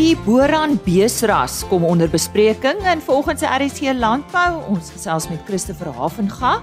Die 0.00 0.16
Boran 0.16 0.78
beesras 0.80 1.58
kom 1.68 1.82
onder 1.84 2.08
bespreking 2.08 2.78
in 2.88 3.02
volgens 3.04 3.42
die 3.42 3.48
RSC 3.52 3.90
Landbou. 3.98 4.62
Ons 4.72 4.88
gesels 4.94 5.26
met 5.28 5.42
Christopher 5.44 5.90
Havenga 5.92 6.54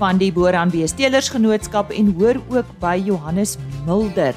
van 0.00 0.18
die 0.18 0.32
Boran 0.34 0.72
Beesteelersgenootskap 0.74 1.94
en 1.94 2.10
hoor 2.18 2.40
ook 2.50 2.74
by 2.82 2.96
Johannes 3.06 3.54
Mulder 3.86 4.34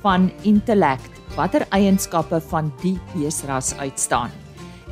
van 0.00 0.30
Intellect 0.48 1.20
watter 1.36 1.66
eienskappe 1.68 2.40
van 2.48 2.72
die 2.80 2.96
beesras 3.12 3.74
uitstaan. 3.76 4.32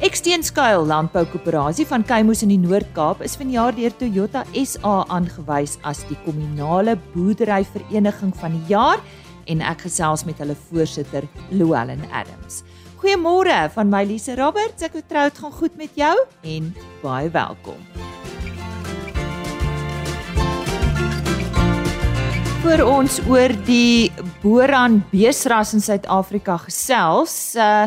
Eksteenskuil 0.05 0.85
Landboukoöperasie 0.85 1.89
van 1.89 2.05
Keimoes 2.05 2.45
in 2.45 2.53
die 2.53 2.61
Noord-Kaap 2.61 3.25
is 3.25 3.41
vanjaar 3.41 3.73
deur 3.73 3.97
Toyota 3.97 4.45
SA 4.53 4.99
aangewys 5.09 5.79
as 5.81 6.05
die 6.11 6.21
kommunale 6.29 6.99
boerderyvereniging 7.15 8.37
van 8.37 8.61
die 8.61 8.77
jaar 8.77 9.01
en 9.51 9.63
ek 9.63 9.87
gesels 9.87 10.25
met 10.27 10.39
hulle 10.43 10.57
voorsitter 10.69 11.27
Louwelen 11.51 12.03
Adams. 12.11 12.63
Goeiemôre 13.01 13.67
van 13.75 13.91
my 13.93 14.03
Lise 14.09 14.35
Roberts. 14.39 14.83
Ek 14.83 14.97
vertrou 14.97 15.27
dit 15.29 15.41
gaan 15.43 15.55
goed 15.59 15.77
met 15.79 15.99
jou 15.99 16.15
en 16.49 16.71
baie 17.03 17.31
welkom. 17.31 17.81
Vir 22.67 22.83
ons 22.83 23.21
oor 23.31 23.53
die 23.69 24.11
Boran 24.43 24.99
beesras 25.13 25.77
in 25.77 25.85
Suid-Afrika 25.85 26.57
gesels, 26.65 27.55
uh 27.55 27.87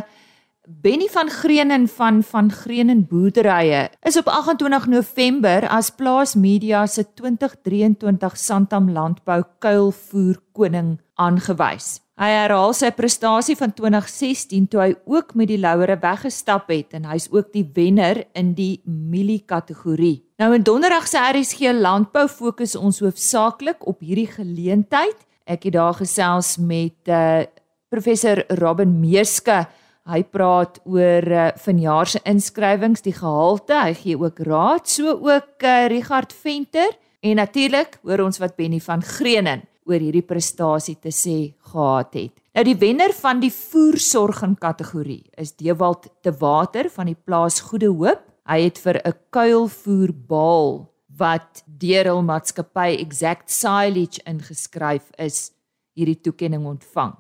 Benny 0.69 1.07
van 1.09 1.29
Greenen 1.29 1.87
van 1.87 2.23
van 2.23 2.51
Greenen 2.51 3.07
Boerderye 3.07 3.89
is 4.05 4.17
op 4.17 4.27
28 4.27 4.85
November 4.87 5.67
as 5.67 5.89
Plaas 5.89 6.35
Media 6.35 6.85
se 6.85 7.13
2023 7.13 8.37
Santam 8.37 8.91
Landbou 8.91 9.43
Kuilvoer 9.59 10.37
Koning 10.53 10.99
aangewys. 11.15 12.03
Hy 12.21 12.29
herhaal 12.35 12.75
sy 12.77 12.91
prestasie 12.93 13.55
van 13.57 13.73
2016 13.73 14.67
toe 14.69 14.83
hy 14.83 14.93
ook 15.09 15.33
met 15.33 15.49
die 15.49 15.57
Louere 15.57 15.97
weggestap 15.97 16.69
het 16.69 16.93
en 16.93 17.09
hy's 17.09 17.25
ook 17.33 17.49
die 17.55 17.65
wenner 17.73 18.21
in 18.37 18.53
die 18.53 18.77
mielie 18.85 19.41
kategorie. 19.41 20.21
Nou 20.37 20.53
in 20.53 20.69
Donderdag 20.69 21.09
se 21.09 21.17
RSG 21.17 21.73
Landbou 21.81 22.27
fokus 22.29 22.77
ons 22.77 23.01
hoofsaaklik 23.01 23.89
op 23.89 24.05
hierdie 24.05 24.29
geleentheid. 24.37 25.17
Ek 25.49 25.65
het 25.65 25.79
daar 25.81 25.97
gesels 25.97 26.59
met 26.61 27.09
uh, 27.09 27.41
professor 27.89 28.45
Robin 28.61 28.99
Meeske 29.01 29.63
Hy 30.09 30.23
praat 30.25 30.79
oor 30.89 31.25
uh, 31.29 31.49
vanjaar 31.61 32.09
se 32.09 32.19
inskrywings, 32.25 33.03
die 33.05 33.13
gehalte, 33.13 33.75
hy 33.77 33.93
gee 33.93 34.17
ook 34.17 34.39
raad, 34.47 34.87
so 34.89 35.13
ook 35.13 35.61
uh, 35.61 35.85
Richard 35.91 36.33
Venter 36.33 36.95
en 37.21 37.37
natuurlik 37.37 37.99
hoor 38.01 38.23
ons 38.25 38.41
wat 38.41 38.55
Benny 38.57 38.79
van 38.81 39.03
Greenen 39.05 39.67
oor 39.85 40.01
hierdie 40.01 40.25
prestasie 40.25 40.97
te 41.01 41.13
sê 41.13 41.37
gehad 41.71 42.17
het. 42.17 42.33
Nou 42.57 42.65
die 42.65 42.77
wenner 42.81 43.13
van 43.17 43.41
die 43.43 43.51
voersorging 43.53 44.57
kategorie 44.61 45.23
is 45.37 45.53
Dewald 45.57 46.09
te 46.25 46.33
Water 46.41 46.89
van 46.93 47.11
die 47.11 47.17
plaas 47.17 47.61
Goede 47.69 47.91
Hoop. 47.93 48.25
Hy 48.49 48.59
het 48.65 48.81
vir 48.81 49.01
'n 49.05 49.13
kuilvoerbaal 49.29 50.89
wat 51.19 51.63
deur 51.65 52.05
hul 52.05 52.21
maatskappy 52.23 52.97
Exact 52.97 53.51
Silage 53.51 54.21
ingeskryf 54.25 55.11
is, 55.17 55.51
hierdie 55.93 56.21
toekenning 56.21 56.65
ontvang. 56.65 57.13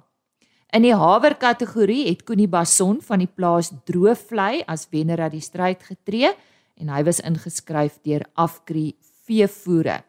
In 0.69 0.83
die 0.85 0.93
haver 0.93 1.33
kategorie 1.41 2.03
het 2.11 2.21
Koenie 2.27 2.49
Bason 2.49 2.99
van 3.01 3.23
die 3.23 3.29
plaas 3.29 3.71
Droofvlei 3.89 4.61
as 4.69 4.85
wenner 4.93 5.23
uit 5.25 5.33
die 5.33 5.41
stryd 5.41 5.81
getree 5.81 6.29
en 6.77 6.91
hy 6.93 6.99
was 7.07 7.21
ingeskryf 7.25 7.95
deur 8.05 8.27
Afkri 8.37 8.91
Veevoere. 9.25 10.03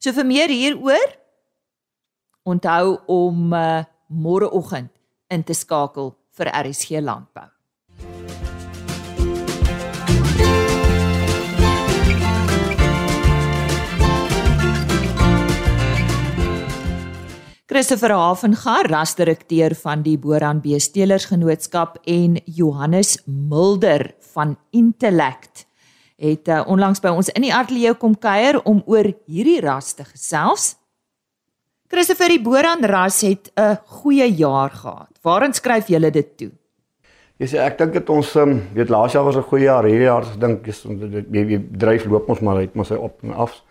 So 0.00 0.16
vir 0.16 0.24
meer 0.24 0.48
hieroor 0.48 1.12
onthou 2.48 3.02
om 3.12 3.52
uh, 3.52 3.84
môreoggend 4.08 4.90
in 5.28 5.44
te 5.44 5.54
skakel 5.54 6.14
vir 6.38 6.50
RSG 6.56 7.04
Landbou. 7.04 7.50
Christopher 17.82 18.12
Havenga, 18.14 18.76
rasdirekteur 18.86 19.72
van 19.74 20.04
die 20.04 20.14
Boran 20.14 20.60
Beesteelersgenootskap 20.62 21.96
en 22.06 22.36
Johannes 22.46 23.16
Mulder 23.26 24.04
van 24.36 24.52
Intellect 24.70 25.64
het 26.14 26.46
uh, 26.46 26.60
onlangs 26.70 27.02
by 27.02 27.10
ons 27.10 27.32
in 27.34 27.42
die 27.42 27.50
ateljee 27.50 27.96
kom 27.98 28.14
kuier 28.14 28.60
om 28.70 28.84
oor 28.86 29.08
hierdie 29.26 29.58
ras 29.66 29.96
te 29.98 30.06
gesels. 30.06 30.68
Christopher, 31.90 32.30
die 32.30 32.38
Boran 32.46 32.86
ras 32.86 33.18
het 33.26 33.50
'n 33.58 33.82
goeie 33.98 34.30
jaar 34.30 34.70
gehad. 34.70 35.18
Waarin 35.26 35.52
skryf 35.52 35.90
julle 35.90 36.14
dit 36.14 36.36
toe? 36.38 36.52
Jy 37.38 37.46
sê 37.46 37.58
ek 37.66 37.78
dink 37.78 37.92
dit 37.98 38.10
ons 38.10 38.36
um, 38.36 38.62
weet 38.74 38.94
laas 38.94 39.12
jaar 39.12 39.24
was 39.24 39.36
'n 39.36 39.50
goeie 39.50 39.64
jaar, 39.64 39.84
hierdie 39.84 40.06
jaar 40.06 40.24
dink 40.38 40.68
ek 40.68 41.26
jy 41.34 41.58
dryf 41.78 42.06
loop 42.06 42.28
ons 42.28 42.40
maar 42.40 42.62
uit, 42.62 42.74
maar 42.74 42.86
sy 42.86 42.94
op 42.94 43.18
en 43.24 43.32
af. 43.32 43.62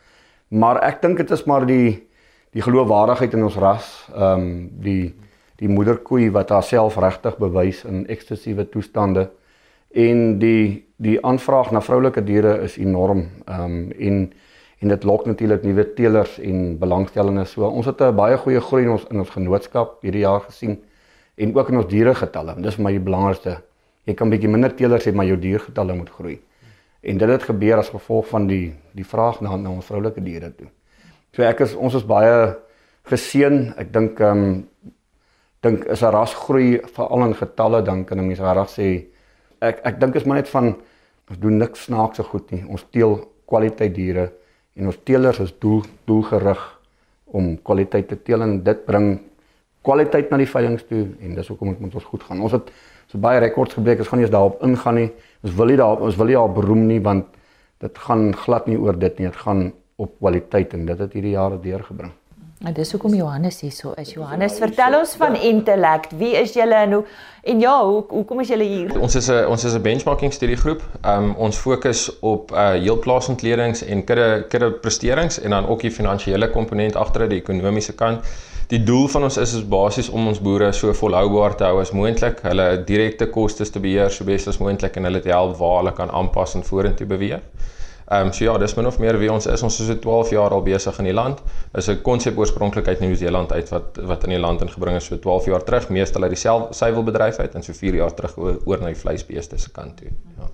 Maar 0.50 0.84
ek 0.84 1.02
dink 1.02 1.18
dit 1.18 1.32
is 1.32 1.46
maar 1.46 1.66
die 1.66 2.11
die 2.52 2.62
geloofwaardigheid 2.62 3.34
in 3.34 3.44
ons 3.48 3.56
ras, 3.56 3.92
ehm 4.16 4.40
um, 4.40 4.70
die 4.84 5.14
die 5.62 5.70
moederkoei 5.70 6.32
wat 6.34 6.50
haarself 6.50 6.96
regtig 6.98 7.36
bewys 7.38 7.84
in 7.86 8.08
eksklusiewe 8.10 8.64
toestande 8.70 9.28
en 9.94 10.40
die 10.40 10.88
die 10.98 11.20
aanvraag 11.22 11.70
na 11.72 11.82
vroulike 11.86 12.24
diere 12.26 12.56
is 12.66 12.78
enorm. 12.78 13.28
Ehm 13.46 13.64
um, 13.64 13.92
en 13.92 14.32
en 14.82 14.90
dit 14.90 15.04
lok 15.04 15.26
natuurlik 15.26 15.64
nuwe 15.64 15.84
teelers 15.94 16.40
en 16.40 16.78
belangstellendes. 16.80 17.52
So 17.52 17.68
ons 17.68 17.86
het 17.86 18.02
'n 18.02 18.16
baie 18.16 18.38
goeie 18.38 18.62
groei 18.62 18.84
in 18.84 18.90
ons 18.90 19.06
in 19.12 19.20
ons 19.20 19.30
genootskap 19.30 20.02
hierdie 20.02 20.26
jaar 20.26 20.42
gesien 20.42 20.80
en 21.36 21.56
ook 21.56 21.70
in 21.70 21.78
ons 21.78 21.88
dieregetalle. 21.88 22.56
Dis 22.62 22.76
vir 22.76 22.84
my 22.84 22.92
die 22.92 23.00
belangrikste. 23.00 23.62
Jy 24.06 24.14
kan 24.14 24.30
bietjie 24.30 24.50
minder 24.50 24.76
teelers 24.76 25.06
hê, 25.06 25.14
maar 25.14 25.26
jou 25.26 25.38
diergetalle 25.38 25.94
moet 25.94 26.10
groei. 26.10 26.40
En 27.02 27.18
dit 27.18 27.30
het 27.30 27.44
gebeur 27.44 27.78
as 27.78 27.90
gevolg 27.90 28.28
van 28.28 28.48
die 28.48 28.74
die 28.92 29.06
vraag 29.06 29.42
na 29.42 29.56
na 29.56 29.70
ons 29.70 29.86
vroulike 29.86 30.24
diere 30.24 30.56
toe. 30.56 30.68
So 31.32 31.44
ek 31.48 31.62
is 31.64 31.78
ons 31.80 31.94
is 31.96 32.04
baie 32.04 32.58
geseën. 33.08 33.74
Ek 33.80 33.92
dink 33.96 34.20
ehm 34.20 34.44
um, 34.44 34.92
dink 35.64 35.86
is 35.94 36.02
'n 36.02 36.12
ras 36.12 36.34
groei 36.34 36.82
veral 36.96 37.26
in 37.28 37.36
getalle 37.38 37.84
dan 37.86 38.04
kan 38.06 38.18
'n 38.20 38.28
mens 38.28 38.40
regtig 38.40 38.70
sê 38.70 38.88
ek 39.62 39.80
ek 39.86 40.00
dink 40.00 40.16
is 40.16 40.26
maar 40.26 40.38
net 40.38 40.50
van 40.50 40.76
ons 41.30 41.40
doen 41.40 41.58
niks 41.58 41.84
snaakse 41.86 42.24
goed 42.24 42.52
nie. 42.52 42.64
Ons 42.68 42.84
teel 42.92 43.32
kwaliteit 43.46 43.94
diere 43.96 44.32
en 44.76 44.86
ons 44.88 44.98
teelers 45.06 45.40
is 45.40 45.54
doel 45.60 45.84
doelgerig 46.06 46.62
om 47.26 47.58
kwaliteit 47.64 48.08
te 48.10 48.18
teel 48.18 48.42
en 48.42 48.64
dit 48.64 48.86
bring 48.86 49.20
kwaliteit 49.84 50.32
na 50.32 50.38
die 50.38 50.52
veilinge 50.54 50.84
toe 50.90 51.08
en 51.22 51.36
dis 51.36 51.48
hoekom 51.48 51.70
dit 51.70 51.80
met 51.80 51.96
ons 51.96 52.04
goed 52.04 52.24
gaan. 52.24 52.42
Ons 52.42 52.52
het 52.52 52.72
so 53.08 53.18
baie 53.18 53.40
rekords 53.40 53.74
gebreek. 53.74 54.00
Ons 54.00 54.08
gaan 54.08 54.20
nie 54.20 54.26
eens 54.26 54.36
daarop 54.36 54.64
ingaan 54.64 54.96
nie. 54.96 55.12
Ons 55.44 55.56
wil 55.56 55.66
nie 55.66 55.78
daar 55.78 56.02
ons 56.02 56.18
wil 56.18 56.28
nie 56.28 56.38
al 56.38 56.52
beroem 56.52 56.88
nie 56.88 57.00
want 57.00 57.26
dit 57.80 57.98
gaan 57.98 58.34
glad 58.36 58.68
nie 58.68 58.78
oor 58.78 59.00
dit 59.00 59.20
nie. 59.20 59.28
Dit 59.28 59.36
gaan 59.46 59.72
op 59.96 60.18
kwaliteit 60.20 60.74
en 60.74 60.86
dit 60.86 61.00
het 61.00 61.14
hierdie 61.14 61.38
jare 61.38 61.60
deurgebring. 61.60 62.12
En 62.62 62.74
dis 62.78 62.92
hoekom 62.94 63.14
Johannes 63.18 63.56
hierso 63.64 63.92
is. 63.98 64.12
Johannes, 64.14 64.60
vertel 64.62 65.00
ons 65.00 65.16
van 65.18 65.34
Intellect. 65.36 66.12
Wie 66.18 66.36
is 66.38 66.52
julle 66.54 66.78
en 66.78 66.92
hoe 66.94 67.06
en 67.42 67.60
ja, 67.60 67.72
hoe 67.86 68.04
hoekom 68.08 68.44
is 68.44 68.52
julle 68.54 68.68
hier? 68.70 68.92
Ons 69.02 69.16
is 69.18 69.30
'n 69.30 69.48
ons 69.50 69.64
is 69.64 69.74
'n 69.74 69.82
benchmarking 69.82 70.34
studiegroep. 70.34 70.82
Um 71.06 71.34
ons 71.38 71.58
fokus 71.58 72.20
op 72.20 72.52
uh 72.52 72.70
heel 72.78 73.00
plaasontledings 73.00 73.84
en 73.84 74.04
kudde 74.04 74.46
kudde 74.50 74.72
presterings 74.72 75.40
en 75.40 75.50
dan 75.50 75.68
ook 75.68 75.82
die 75.82 75.92
finansiële 75.92 76.50
komponent 76.50 76.96
agter 76.96 77.30
die 77.30 77.42
ekonomiese 77.42 77.94
kant. 77.94 78.20
Die 78.68 78.84
doel 78.84 79.08
van 79.08 79.24
ons 79.24 79.38
is 79.38 79.54
is 79.54 79.68
basies 79.68 80.10
om 80.10 80.28
ons 80.28 80.42
boere 80.42 80.72
so 80.72 80.94
volhoubaar 80.94 81.56
te 81.56 81.64
hou 81.64 81.80
as 81.82 81.92
moontlik, 81.92 82.40
hulle 82.42 82.84
direkte 82.86 83.26
kostes 83.30 83.70
te 83.70 83.80
beheer 83.80 84.10
so 84.10 84.24
bes 84.24 84.48
as 84.48 84.60
moontlik 84.60 84.96
en 84.96 85.04
hulle 85.04 85.20
te 85.20 85.30
help 85.30 85.58
waar 85.58 85.78
hulle 85.78 85.94
kan 85.94 86.12
aanpas 86.12 86.56
en 86.56 86.64
vorentoe 86.64 87.08
beweeg. 87.08 87.42
Ehm 88.12 88.26
um, 88.26 88.34
so 88.34 88.44
ja, 88.44 88.58
dis 88.60 88.74
min 88.76 88.88
of 88.90 88.98
meer 89.00 89.16
wie 89.20 89.30
ons 89.32 89.46
is. 89.48 89.62
Ons 89.64 89.78
is 89.80 89.88
so 89.88 89.96
12 90.04 90.34
jaar 90.36 90.52
al 90.52 90.62
besig 90.66 90.98
in 91.00 91.08
die 91.08 91.14
land. 91.14 91.40
Is 91.80 91.88
'n 91.88 92.02
konsep 92.04 92.38
oorspronklik 92.38 92.88
uit 92.88 93.00
Nieu-Seeland 93.00 93.52
uit 93.52 93.70
wat 93.70 94.00
wat 94.04 94.24
in 94.24 94.30
die 94.36 94.40
land 94.40 94.62
ingebring 94.62 94.98
is 94.98 95.06
so 95.06 95.20
12 95.20 95.46
jaar 95.46 95.64
terug, 95.64 95.90
meestal 95.90 96.24
uit 96.24 96.36
die 96.36 96.42
suiwelbedryf 96.72 97.40
uit 97.40 97.56
en 97.56 97.64
so 97.64 97.74
4 97.74 97.96
jaar 97.96 98.14
terug 98.14 98.38
oor, 98.38 98.58
oor 98.66 98.80
na 98.80 98.92
die 98.92 99.00
vleisbeeste 99.00 99.58
se 99.58 99.72
kant 99.72 99.98
toe. 99.98 100.12
Ja. 100.38 100.50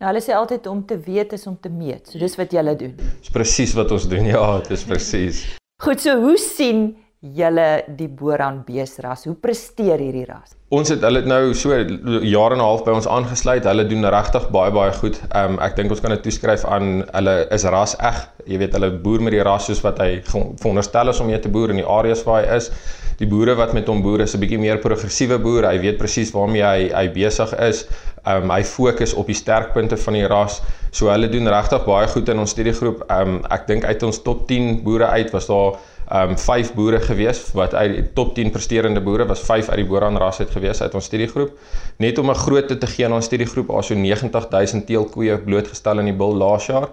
Nou 0.00 0.12
hulle 0.12 0.22
sê 0.24 0.36
altyd 0.36 0.66
om 0.66 0.86
te 0.86 1.00
weet 1.00 1.32
is 1.32 1.46
om 1.46 1.56
te 1.60 1.68
meet. 1.68 2.08
So 2.08 2.18
dis 2.18 2.36
wat 2.36 2.52
julle 2.52 2.76
doen. 2.76 2.94
Dis 3.20 3.30
presies 3.30 3.74
wat 3.74 3.90
ons 3.90 4.08
doen. 4.08 4.24
Ja, 4.24 4.60
dis 4.68 4.84
presies. 4.84 5.56
Goed, 5.82 6.00
so 6.00 6.20
hoe 6.20 6.36
sien 6.36 6.96
julle 7.20 7.84
die 7.98 8.08
Boran 8.08 8.62
beesras? 8.64 9.26
Hoe 9.28 9.36
presteer 9.36 10.00
hierdie 10.00 10.24
ras? 10.24 10.54
Ons 10.72 10.88
het 10.92 11.02
hulle 11.04 11.20
het 11.20 11.28
nou 11.28 11.52
so 11.58 11.76
jare 11.76 12.54
en 12.54 12.60
'n 12.60 12.64
half 12.64 12.84
by 12.84 12.92
ons 12.96 13.06
aangesluit. 13.06 13.64
Hulle 13.64 13.84
doen 13.88 14.04
regtig 14.04 14.48
baie 14.50 14.70
baie 14.70 14.92
goed. 14.92 15.20
Ehm 15.34 15.52
um, 15.52 15.58
ek 15.58 15.76
dink 15.76 15.90
ons 15.90 16.00
kan 16.00 16.10
dit 16.10 16.22
toeskryf 16.22 16.64
aan 16.64 17.04
hulle 17.12 17.46
is 17.50 17.64
ras 17.64 17.96
eg. 17.98 18.28
Jy 18.46 18.58
weet 18.58 18.72
hulle 18.72 18.90
boer 18.90 19.20
met 19.20 19.32
die 19.32 19.42
ras 19.42 19.66
soos 19.66 19.82
wat 19.82 19.98
hy 19.98 20.22
veronderstel 20.24 21.08
is 21.08 21.20
om 21.20 21.26
mee 21.26 21.38
te 21.38 21.48
boer 21.48 21.70
in 21.70 21.76
die 21.76 21.86
areas 21.86 22.24
waar 22.24 22.42
hy 22.42 22.56
is. 22.56 22.70
Die 23.18 23.26
boere 23.26 23.54
wat 23.54 23.74
met 23.74 23.86
hom 23.86 24.00
boer 24.02 24.20
is 24.20 24.34
'n 24.34 24.40
bietjie 24.40 24.58
meer 24.58 24.78
progressiewe 24.78 25.38
boere. 25.38 25.66
Hy 25.66 25.78
weet 25.78 25.98
presies 25.98 26.32
waarmee 26.32 26.62
hy 26.62 26.88
hy 26.88 27.08
besig 27.08 27.52
is. 27.58 27.86
Ehm 28.24 28.44
um, 28.44 28.50
hy 28.50 28.62
fokus 28.62 29.14
op 29.14 29.26
die 29.26 29.34
sterkpunte 29.34 29.96
van 29.96 30.14
die 30.14 30.26
ras. 30.26 30.62
So 30.90 31.10
hulle 31.10 31.28
doen 31.28 31.48
regtig 31.48 31.84
baie 31.84 32.06
goed 32.06 32.28
in 32.28 32.38
ons 32.38 32.50
studiegroep. 32.50 33.04
Ehm 33.10 33.28
um, 33.28 33.44
ek 33.50 33.66
dink 33.66 33.84
uit 33.84 34.02
ons 34.02 34.22
top 34.22 34.48
10 34.48 34.82
boere 34.82 35.06
uit 35.06 35.30
was 35.32 35.46
daar 35.46 35.76
um 36.10 36.38
5 36.38 36.72
boere 36.74 36.98
gewees 37.00 37.40
wat 37.54 37.74
uit 37.74 37.92
die 37.94 38.04
top 38.12 38.34
10 38.34 38.50
presterende 38.50 39.00
boere 39.00 39.26
was 39.30 39.40
5 39.46 39.68
uit 39.68 39.78
die 39.78 39.86
Boran 39.86 40.18
ras 40.18 40.40
uit 40.40 40.50
gewees 40.50 40.82
uit 40.82 40.94
ons 40.94 41.04
studiegroep. 41.04 41.52
Net 41.98 42.18
om 42.18 42.30
'n 42.30 42.34
grootte 42.34 42.78
te 42.78 42.86
gee 42.86 43.06
aan 43.06 43.12
ons 43.12 43.24
studiegroep, 43.24 43.68
daar 43.68 43.84
so 43.84 43.94
90000 43.94 44.86
teelkoeie 44.86 45.38
blootgestel 45.38 45.98
in 45.98 46.04
die 46.04 46.16
bil 46.16 46.34
laas 46.34 46.66
jaar. 46.66 46.88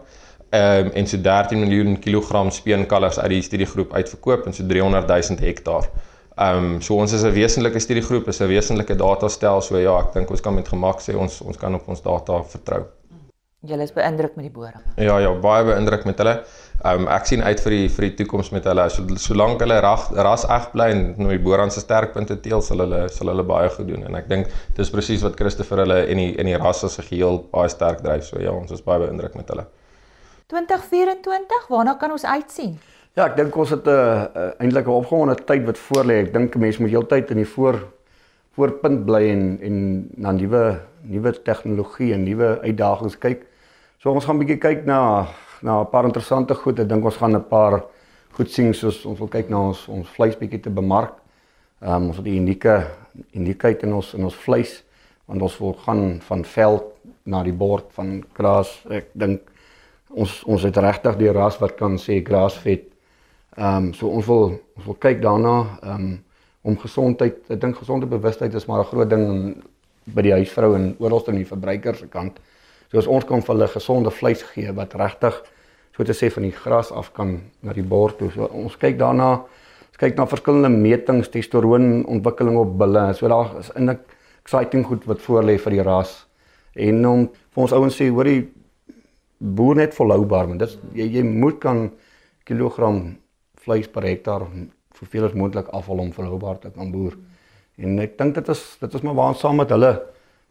Um 0.51 0.91
en 0.93 1.07
so 1.07 1.17
13 1.17 1.59
miljoen 1.59 1.99
kilogram 1.99 2.51
speenkalvers 2.51 3.19
uit 3.19 3.29
die 3.29 3.41
studiegroep 3.41 3.93
uitverkoop 3.93 4.45
en 4.45 4.53
so 4.53 4.63
300 4.67 5.07
000 5.07 5.39
hektaar. 5.39 5.89
Um 6.37 6.81
so 6.81 6.95
ons 6.95 7.13
is 7.13 7.23
'n 7.23 7.33
wesenlike 7.33 7.79
studiegroep, 7.79 8.27
is 8.27 8.39
'n 8.39 8.47
wesenlike 8.47 8.95
datastel, 8.95 9.61
so 9.61 9.77
ja, 9.77 9.99
ek 9.99 10.13
dink 10.13 10.29
ons 10.29 10.41
kan 10.41 10.53
met 10.53 10.67
gemak 10.67 11.01
sê 11.01 11.15
ons 11.15 11.41
ons 11.41 11.57
kan 11.57 11.73
op 11.73 11.87
ons 11.87 12.01
data 12.01 12.43
vertrou. 12.43 12.85
Julle 13.65 13.83
is 13.83 13.91
beïndruk 13.91 14.35
met 14.37 14.45
die 14.45 14.53
boring. 14.53 14.83
Ja 14.95 15.17
ja, 15.17 15.31
baie 15.33 15.63
beïndruk 15.65 16.05
met 16.05 16.19
hulle. 16.21 16.43
Um 16.85 17.07
ek 17.09 17.25
sien 17.25 17.41
uit 17.41 17.59
vir 17.63 17.73
die 17.73 17.87
vir 17.89 18.05
die 18.05 18.15
toekoms 18.19 18.51
met 18.53 18.67
hulle. 18.69 18.83
So 18.93 19.15
solank 19.17 19.63
hulle 19.65 19.79
ras 19.81 20.11
ras 20.13 20.43
eg 20.45 20.67
bly 20.75 20.91
en 20.93 21.01
nou 21.17 21.31
die 21.31 21.41
Boran 21.41 21.71
se 21.73 21.81
sterkpunte 21.81 22.37
teel, 22.43 22.61
sal 22.61 22.83
hulle 22.85 23.07
sal 23.09 23.31
hulle 23.31 23.43
baie 23.43 23.69
goed 23.73 23.87
doen 23.89 24.05
en 24.05 24.15
ek 24.19 24.29
dink 24.29 24.51
dis 24.77 24.91
presies 24.93 25.23
wat 25.25 25.39
Christopher 25.39 25.81
hulle 25.85 26.03
en 26.05 26.21
die 26.21 26.35
en 26.37 26.45
die 26.45 26.59
ras 26.61 26.83
as 26.83 26.99
'n 26.99 27.07
geheel 27.09 27.41
baie 27.51 27.69
sterk 27.69 28.03
dryf. 28.05 28.29
So 28.29 28.39
ja, 28.39 28.51
ons 28.51 28.71
is 28.71 28.81
baie 28.81 28.99
beïndruk 28.99 29.35
met 29.35 29.49
hulle. 29.49 29.65
2024, 30.47 31.67
waarna 31.67 31.97
kan 31.99 32.11
ons 32.11 32.23
uitsien? 32.23 32.77
Ja, 33.17 33.25
ek 33.25 33.35
dink 33.35 33.55
ons 33.57 33.69
het 33.73 33.85
'n 33.85 33.89
uh, 33.89 34.25
uh, 34.35 34.51
eintlik 34.61 34.85
'n 34.85 34.99
opgewonde 35.01 35.35
tyd 35.35 35.65
wat 35.65 35.77
voorlê. 35.77 36.21
Ek 36.27 36.33
dink 36.33 36.55
mense 36.55 36.81
moet 36.81 36.91
heeltyd 36.91 37.31
in 37.31 37.37
die 37.37 37.51
voor 37.55 37.87
voorpunt 38.53 39.05
bly 39.05 39.23
en 39.29 39.59
en 39.61 39.77
na 40.15 40.31
nuwe 40.31 40.79
nuwe 41.01 41.31
tegnologie 41.43 42.13
en 42.13 42.23
nuwe 42.23 42.59
uitdagings 42.61 43.17
kyk. 43.17 43.45
So 43.97 44.11
ons 44.11 44.25
gaan 44.25 44.35
'n 44.35 44.45
bietjie 44.45 44.61
kyk 44.61 44.85
na 44.85 45.27
na 45.61 45.81
'n 45.81 45.89
paar 45.89 46.05
interessante 46.05 46.55
goed. 46.55 46.79
Ek 46.79 46.89
dink 46.89 47.05
ons 47.05 47.17
gaan 47.17 47.35
'n 47.35 47.47
paar 47.47 47.83
goed 48.31 48.51
sien 48.51 48.73
soos 48.73 49.05
ons 49.05 49.19
wil 49.19 49.27
kyk 49.27 49.49
na 49.49 49.59
ons 49.59 49.87
ons 49.87 50.07
vleis 50.07 50.35
bietjie 50.37 50.61
te 50.61 50.69
bemark. 50.69 51.13
Ehm 51.81 51.93
um, 51.93 52.07
ons 52.07 52.17
het 52.17 52.25
'n 52.25 52.37
unieke 52.41 52.87
uniekheid 53.33 53.83
in 53.83 53.93
ons 53.93 54.13
in 54.13 54.23
ons 54.23 54.35
vleis 54.35 54.83
want 55.25 55.41
ons 55.41 55.57
wil 55.59 55.73
gaan 55.73 56.21
van 56.21 56.45
veld 56.45 56.83
na 57.23 57.43
die 57.43 57.53
bord 57.53 57.85
van 57.91 58.23
gras. 58.33 58.85
Ek 58.89 59.05
dink 59.13 59.41
ons 60.09 60.43
ons 60.43 60.63
het 60.63 60.77
regtig 60.77 61.17
die 61.17 61.31
ras 61.31 61.59
wat 61.59 61.75
kan 61.75 61.97
sê 61.97 62.23
grasvet. 62.23 62.83
Ehm 63.57 63.75
um, 63.75 63.93
so 63.93 64.07
ons 64.07 64.25
wil 64.25 64.59
ons 64.77 64.85
wil 64.85 64.95
kyk 64.99 65.21
daarna 65.21 65.79
ehm 65.81 65.95
um, 65.95 66.23
om 66.61 66.77
gesondheid. 66.77 67.35
Ek 67.49 67.61
dink 67.61 67.77
gesonde 67.77 68.05
bewustheid 68.05 68.53
is 68.53 68.65
maar 68.65 68.79
'n 68.79 68.91
groot 68.91 69.09
ding 69.09 69.63
by 70.05 70.21
die 70.21 70.33
huisvrou 70.33 70.75
en 70.75 70.95
oral 70.99 71.23
in 71.27 71.35
die 71.35 71.45
verbruiker 71.45 71.95
se 71.95 72.07
kant. 72.07 72.39
So 72.39 72.56
as 72.95 73.07
ons 73.07 73.25
kan 73.27 73.41
vir 73.41 73.55
hulle 73.55 73.67
gesonde 73.67 74.11
vleis 74.11 74.43
gee 74.53 74.71
wat 74.71 74.95
regtig 74.95 75.35
so 75.97 76.05
te 76.05 76.13
sê 76.13 76.29
van 76.31 76.45
die 76.45 76.53
gras 76.53 76.91
af 76.93 77.09
kan 77.13 77.39
na 77.65 77.73
die 77.73 77.83
bord 77.83 78.19
toe. 78.19 78.29
So 78.31 78.45
ons 78.53 78.77
kyk 78.77 78.99
daarna, 78.99 79.31
ons 79.89 79.99
kyk 79.99 80.15
na 80.17 80.27
verskillende 80.29 80.69
metings, 80.69 81.31
testosteron 81.33 82.05
ontwikkeling 82.05 82.59
op 82.61 82.77
bulle. 82.77 83.09
So 83.17 83.27
daar 83.27 83.57
is 83.59 83.71
in 83.75 83.89
'n 83.89 83.99
exciting 84.43 84.85
goed 84.85 85.05
wat 85.05 85.21
voor 85.21 85.43
lê 85.43 85.57
vir 85.57 85.71
die 85.71 85.83
ras. 85.83 86.27
En 86.75 87.05
om 87.05 87.27
vir 87.27 87.61
ons 87.63 87.73
ouens 87.73 87.95
sê, 87.95 88.09
hoor 88.09 88.27
jy 88.27 88.47
boer 89.37 89.75
net 89.75 89.93
volhoubaar, 89.93 90.47
want 90.47 90.59
dit 90.59 90.77
jy, 90.93 91.07
jy 91.17 91.23
moet 91.23 91.59
kan 91.59 91.91
kilogram 92.45 93.17
vleis 93.55 93.87
per 93.87 94.03
hektaar 94.03 94.47
soveel 94.97 95.25
as 95.25 95.33
moontlik 95.33 95.67
afval 95.67 95.99
om 95.99 96.13
volhoubaar 96.13 96.59
te 96.59 96.69
kan 96.69 96.91
boer. 96.91 97.17
En 97.77 97.99
ek 97.99 98.17
dink 98.17 98.35
dit 98.35 98.49
is 98.49 98.77
dit 98.81 98.93
is 98.93 99.01
maar 99.01 99.17
waar 99.17 99.33
ons 99.33 99.39
saam 99.39 99.55
met 99.55 99.69
hulle 99.69 99.91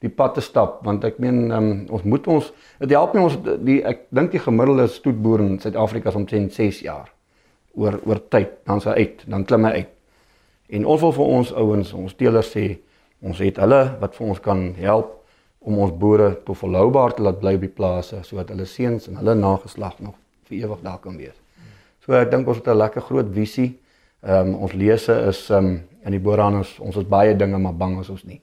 die 0.05 0.13
pad 0.13 0.35
te 0.35 0.45
stap 0.45 0.85
want 0.85 1.05
ek 1.05 1.19
meen 1.19 1.51
um, 1.53 1.69
ons 1.89 2.05
moet 2.05 2.27
ons 2.29 2.53
dit 2.81 2.95
help 2.97 3.15
nie 3.15 3.25
ons 3.25 3.37
die 3.65 3.81
ek 3.85 4.07
dink 4.11 4.33
die 4.33 4.43
gemiddelde 4.43 4.89
stoetboer 4.93 5.45
in 5.45 5.59
Suid-Afrika 5.61 6.13
is 6.13 6.19
omtrent 6.21 6.53
6 6.53 6.83
jaar 6.85 7.13
oor 7.75 8.01
oor 8.05 8.21
tyd 8.29 8.59
dan 8.67 8.81
sy 8.81 8.97
uit 8.97 9.25
dan 9.27 9.45
klim 9.45 9.65
hy 9.65 9.73
uit 9.83 9.93
en 10.79 10.87
ons 10.87 11.03
wil 11.03 11.15
vir 11.21 11.33
ons 11.39 11.53
ouens 11.53 11.95
ons 11.95 12.19
teelers 12.19 12.53
sê 12.53 12.67
ons 13.23 13.39
het 13.41 13.59
hulle 13.63 13.83
wat 14.01 14.15
vir 14.19 14.27
ons 14.27 14.43
kan 14.45 14.67
help 14.81 15.17
om 15.67 15.81
ons 15.83 15.95
boere 15.99 16.31
te 16.47 16.55
volhoubaar 16.55 17.17
te 17.17 17.25
laat 17.27 17.41
bly 17.41 17.57
op 17.59 17.65
die 17.65 17.73
plase 17.81 18.21
sodat 18.29 18.53
hulle 18.55 18.69
seuns 18.71 19.09
en 19.11 19.19
hulle 19.19 19.35
nageslag 19.39 19.99
nog 19.99 20.15
vir 20.47 20.61
ewig 20.63 20.83
daar 20.85 21.01
kan 21.03 21.17
wees. 21.19 21.35
So 22.05 22.15
ek 22.15 22.31
dink 22.31 22.47
ons 22.49 22.61
het 22.63 22.69
'n 22.69 22.79
lekker 22.79 23.03
groot 23.03 23.31
visie. 23.35 23.79
Ehm 24.23 24.55
um, 24.55 24.55
ons 24.63 24.73
lese 24.73 25.13
is 25.29 25.51
ehm 25.51 25.67
um, 25.67 25.83
in 26.05 26.13
die 26.13 26.21
boeraners 26.21 26.79
ons 26.79 26.97
is 26.97 27.05
baie 27.05 27.35
dinge 27.37 27.59
maar 27.59 27.75
bang 27.75 28.01
is 28.01 28.09
ons 28.09 28.25
nie. 28.25 28.41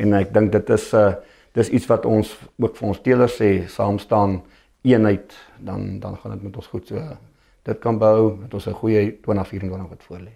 En 0.00 0.16
ek 0.16 0.32
dink 0.34 0.52
dit 0.52 0.70
is 0.76 0.92
'n 0.92 0.96
uh, 0.96 1.14
dis 1.52 1.68
iets 1.68 1.86
wat 1.90 2.06
ons 2.06 2.28
ook 2.58 2.76
vir 2.76 2.88
ons 2.88 3.00
teelers 3.00 3.36
sê, 3.40 3.66
saam 3.68 3.98
staan 3.98 4.42
eenheid, 4.82 5.34
dan 5.58 6.00
dan 6.00 6.16
gaan 6.16 6.32
dit 6.32 6.42
met 6.42 6.56
ons 6.56 6.66
goed. 6.66 6.86
So 6.86 7.16
dit 7.62 7.78
kan 7.78 7.98
bou 7.98 8.36
met 8.36 8.54
ons 8.54 8.66
'n 8.66 8.80
goeie 8.82 9.20
2024 9.20 9.88
wat 9.88 10.02
voor 10.02 10.18
lê. 10.18 10.34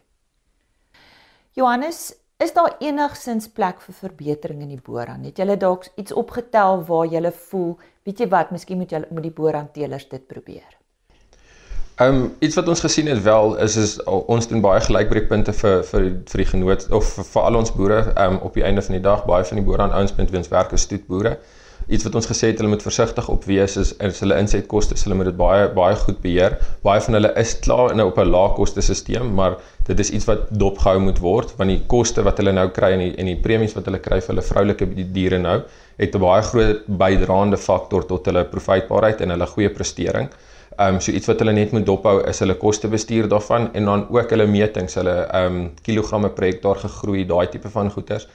Johannes, 1.52 2.14
is 2.36 2.52
daar 2.52 2.76
enigsins 2.80 3.48
plek 3.48 3.80
vir 3.80 3.94
verbetering 3.94 4.62
in 4.62 4.68
die 4.68 4.82
Boran? 4.82 5.24
Het 5.24 5.36
julle 5.36 5.56
dalk 5.56 5.86
iets 5.96 6.12
opgetel 6.12 6.84
waar 6.84 7.06
julle 7.06 7.32
voel, 7.32 7.78
weet 8.02 8.18
jy 8.18 8.28
wat, 8.28 8.50
miskien 8.50 8.78
moet 8.78 8.90
julle 8.90 9.06
moet 9.10 9.22
die 9.22 9.30
Boran 9.30 9.70
teelers 9.72 10.08
dit 10.08 10.26
probeer? 10.26 10.83
Ehm 11.94 12.14
um, 12.14 12.32
iets 12.38 12.56
wat 12.58 12.68
ons 12.68 12.80
gesien 12.80 13.06
het 13.06 13.22
wel 13.22 13.52
is 13.62 13.76
is 13.76 13.90
ons 14.04 14.48
doen 14.50 14.60
baie 14.60 14.80
gelykbreekpunte 14.82 15.52
vir 15.54 15.82
vir 15.90 16.06
vir 16.30 16.40
die 16.40 16.46
genoot 16.52 16.86
of 16.90 17.10
vir, 17.16 17.26
vir 17.28 17.42
al 17.42 17.58
ons 17.58 17.70
boere 17.74 17.98
ehm 17.98 18.32
um, 18.32 18.38
op 18.48 18.56
die 18.58 18.64
einde 18.66 18.82
van 18.82 18.96
die 18.96 19.02
dag 19.02 19.20
baie 19.28 19.44
van 19.50 19.60
die 19.60 19.64
boere 19.68 19.84
aan 19.84 19.92
ouens 19.98 20.14
punt 20.16 20.32
wins 20.34 20.48
werk 20.50 20.72
is 20.74 20.86
stoetboere. 20.88 21.36
Iets 21.86 22.06
wat 22.08 22.16
ons 22.18 22.26
gesê 22.26 22.48
het 22.50 22.58
hulle 22.58 22.72
moet 22.72 22.82
versigtig 22.82 23.28
op 23.30 23.44
wees 23.46 23.76
is 23.82 23.92
is 24.08 24.18
hulle 24.24 24.38
insetkoste, 24.42 24.98
hulle 25.04 25.18
moet 25.20 25.30
dit 25.30 25.36
baie 25.38 25.68
baie 25.76 25.94
goed 26.00 26.18
beheer. 26.24 26.56
Baie 26.82 27.04
van 27.04 27.18
hulle 27.18 27.30
is 27.42 27.52
klaar 27.66 27.92
in 27.92 28.02
'n 28.02 28.06
op 28.10 28.18
'n 28.18 28.30
lae 28.30 28.48
koste 28.56 28.82
stelsel, 28.82 29.28
maar 29.30 29.54
dit 29.86 30.00
is 30.00 30.10
iets 30.10 30.26
wat 30.30 30.50
dopgehou 30.50 30.98
moet 30.98 31.18
word 31.18 31.52
want 31.58 31.70
die 31.70 31.82
koste 31.86 32.24
wat 32.24 32.42
hulle 32.42 32.52
nou 32.52 32.68
kry 32.70 32.90
en 32.96 33.04
die 33.04 33.14
en 33.18 33.26
die 33.26 33.38
premies 33.46 33.76
wat 33.78 33.84
hulle 33.84 34.02
kry 34.08 34.18
vir 34.20 34.34
hulle 34.34 34.48
vroulike 34.48 34.90
diere 35.12 35.38
nou 35.38 35.62
het 35.98 36.14
'n 36.14 36.18
baie 36.18 36.42
groot 36.42 36.82
bydraende 36.88 37.56
faktor 37.56 38.04
tot 38.06 38.26
hulle 38.26 38.44
profitbaarheid 38.44 39.20
en 39.20 39.30
hulle 39.30 39.46
goeie 39.46 39.70
prestering. 39.70 40.28
Ehm 40.76 40.94
um, 40.94 41.00
so 41.00 41.12
iets 41.14 41.28
wat 41.30 41.38
hulle 41.38 41.52
net 41.54 41.70
moet 41.70 41.84
dophou 41.86 42.16
is 42.26 42.40
hulle 42.42 42.54
kostebestuur 42.58 43.28
daarvan 43.30 43.68
en 43.78 43.84
dan 43.84 44.00
ook 44.10 44.32
hulle 44.34 44.46
metings, 44.50 44.96
hulle 44.98 45.12
ehm 45.22 45.58
um, 45.58 45.68
kilogramme 45.86 46.30
per 46.34 46.48
hektaar 46.48 46.80
gegroei, 46.82 47.22
daai 47.30 47.46
tipe 47.52 47.70
van 47.70 47.90
goeders. 47.94 48.26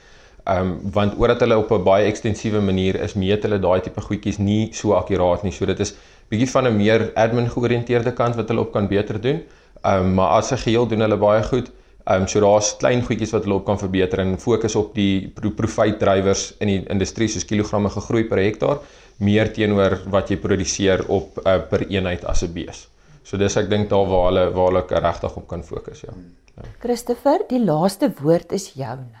Ehm 0.44 0.70
um, 0.70 0.70
want 0.94 1.18
omdat 1.18 1.40
hulle 1.44 1.58
op 1.58 1.72
'n 1.76 1.84
baie 1.84 2.06
ekstensiewe 2.06 2.60
manier 2.60 3.00
is, 3.00 3.14
meet 3.14 3.42
hulle 3.42 3.58
daai 3.58 3.80
tipe 3.80 4.00
goedjies 4.00 4.38
nie 4.38 4.72
so 4.72 4.92
akkuraat 4.92 5.42
nie. 5.42 5.52
So 5.52 5.66
dit 5.66 5.80
is 5.80 5.94
bietjie 6.30 6.48
van 6.50 6.68
'n 6.68 6.76
meer 6.76 7.10
admin 7.14 7.50
georiënteerde 7.50 8.12
kant 8.12 8.36
wat 8.36 8.48
hulle 8.48 8.60
op 8.60 8.72
kan 8.72 8.88
beter 8.88 9.20
doen. 9.20 9.42
Ehm 9.84 10.06
um, 10.06 10.14
maar 10.14 10.28
as 10.38 10.50
'n 10.52 10.56
geheel 10.56 10.86
doen 10.86 11.00
hulle 11.00 11.16
baie 11.16 11.42
goed. 11.42 11.70
Ehm 12.06 12.20
um, 12.22 12.26
so 12.26 12.40
daar's 12.40 12.76
klein 12.76 13.02
goedjies 13.02 13.30
wat 13.30 13.44
hulle 13.44 13.54
op 13.54 13.64
kan 13.64 13.78
verbeter 13.78 14.18
en 14.18 14.38
fokus 14.38 14.74
op 14.74 14.94
die 14.94 15.32
profit 15.56 15.98
drywers 15.98 16.54
in 16.58 16.66
die 16.66 16.82
industrie 16.88 17.28
soos 17.28 17.44
kilogramme 17.44 17.90
gegroei 17.90 18.24
per 18.24 18.38
hektaar 18.38 18.78
meer 19.20 19.52
teenoor 19.52 19.98
wat 20.12 20.30
jy 20.32 20.38
produseer 20.40 21.04
op 21.12 21.40
uh, 21.44 21.58
per 21.70 21.84
eenheid 21.88 22.24
as 22.24 22.42
'n 22.44 22.52
bees. 22.52 22.88
So 23.22 23.36
dis 23.36 23.56
ek 23.56 23.68
dink 23.70 23.90
daar 23.90 24.06
waar 24.08 24.28
hulle 24.30 24.44
waar 24.56 24.70
hulle 24.72 25.00
regtig 25.04 25.36
op 25.36 25.46
kan 25.48 25.62
fokus, 25.62 26.00
ja. 26.00 26.14
ja. 26.56 26.68
Christopher, 26.80 27.44
die 27.48 27.60
laaste 27.64 28.12
woord 28.20 28.52
is 28.52 28.72
joune. 28.74 29.12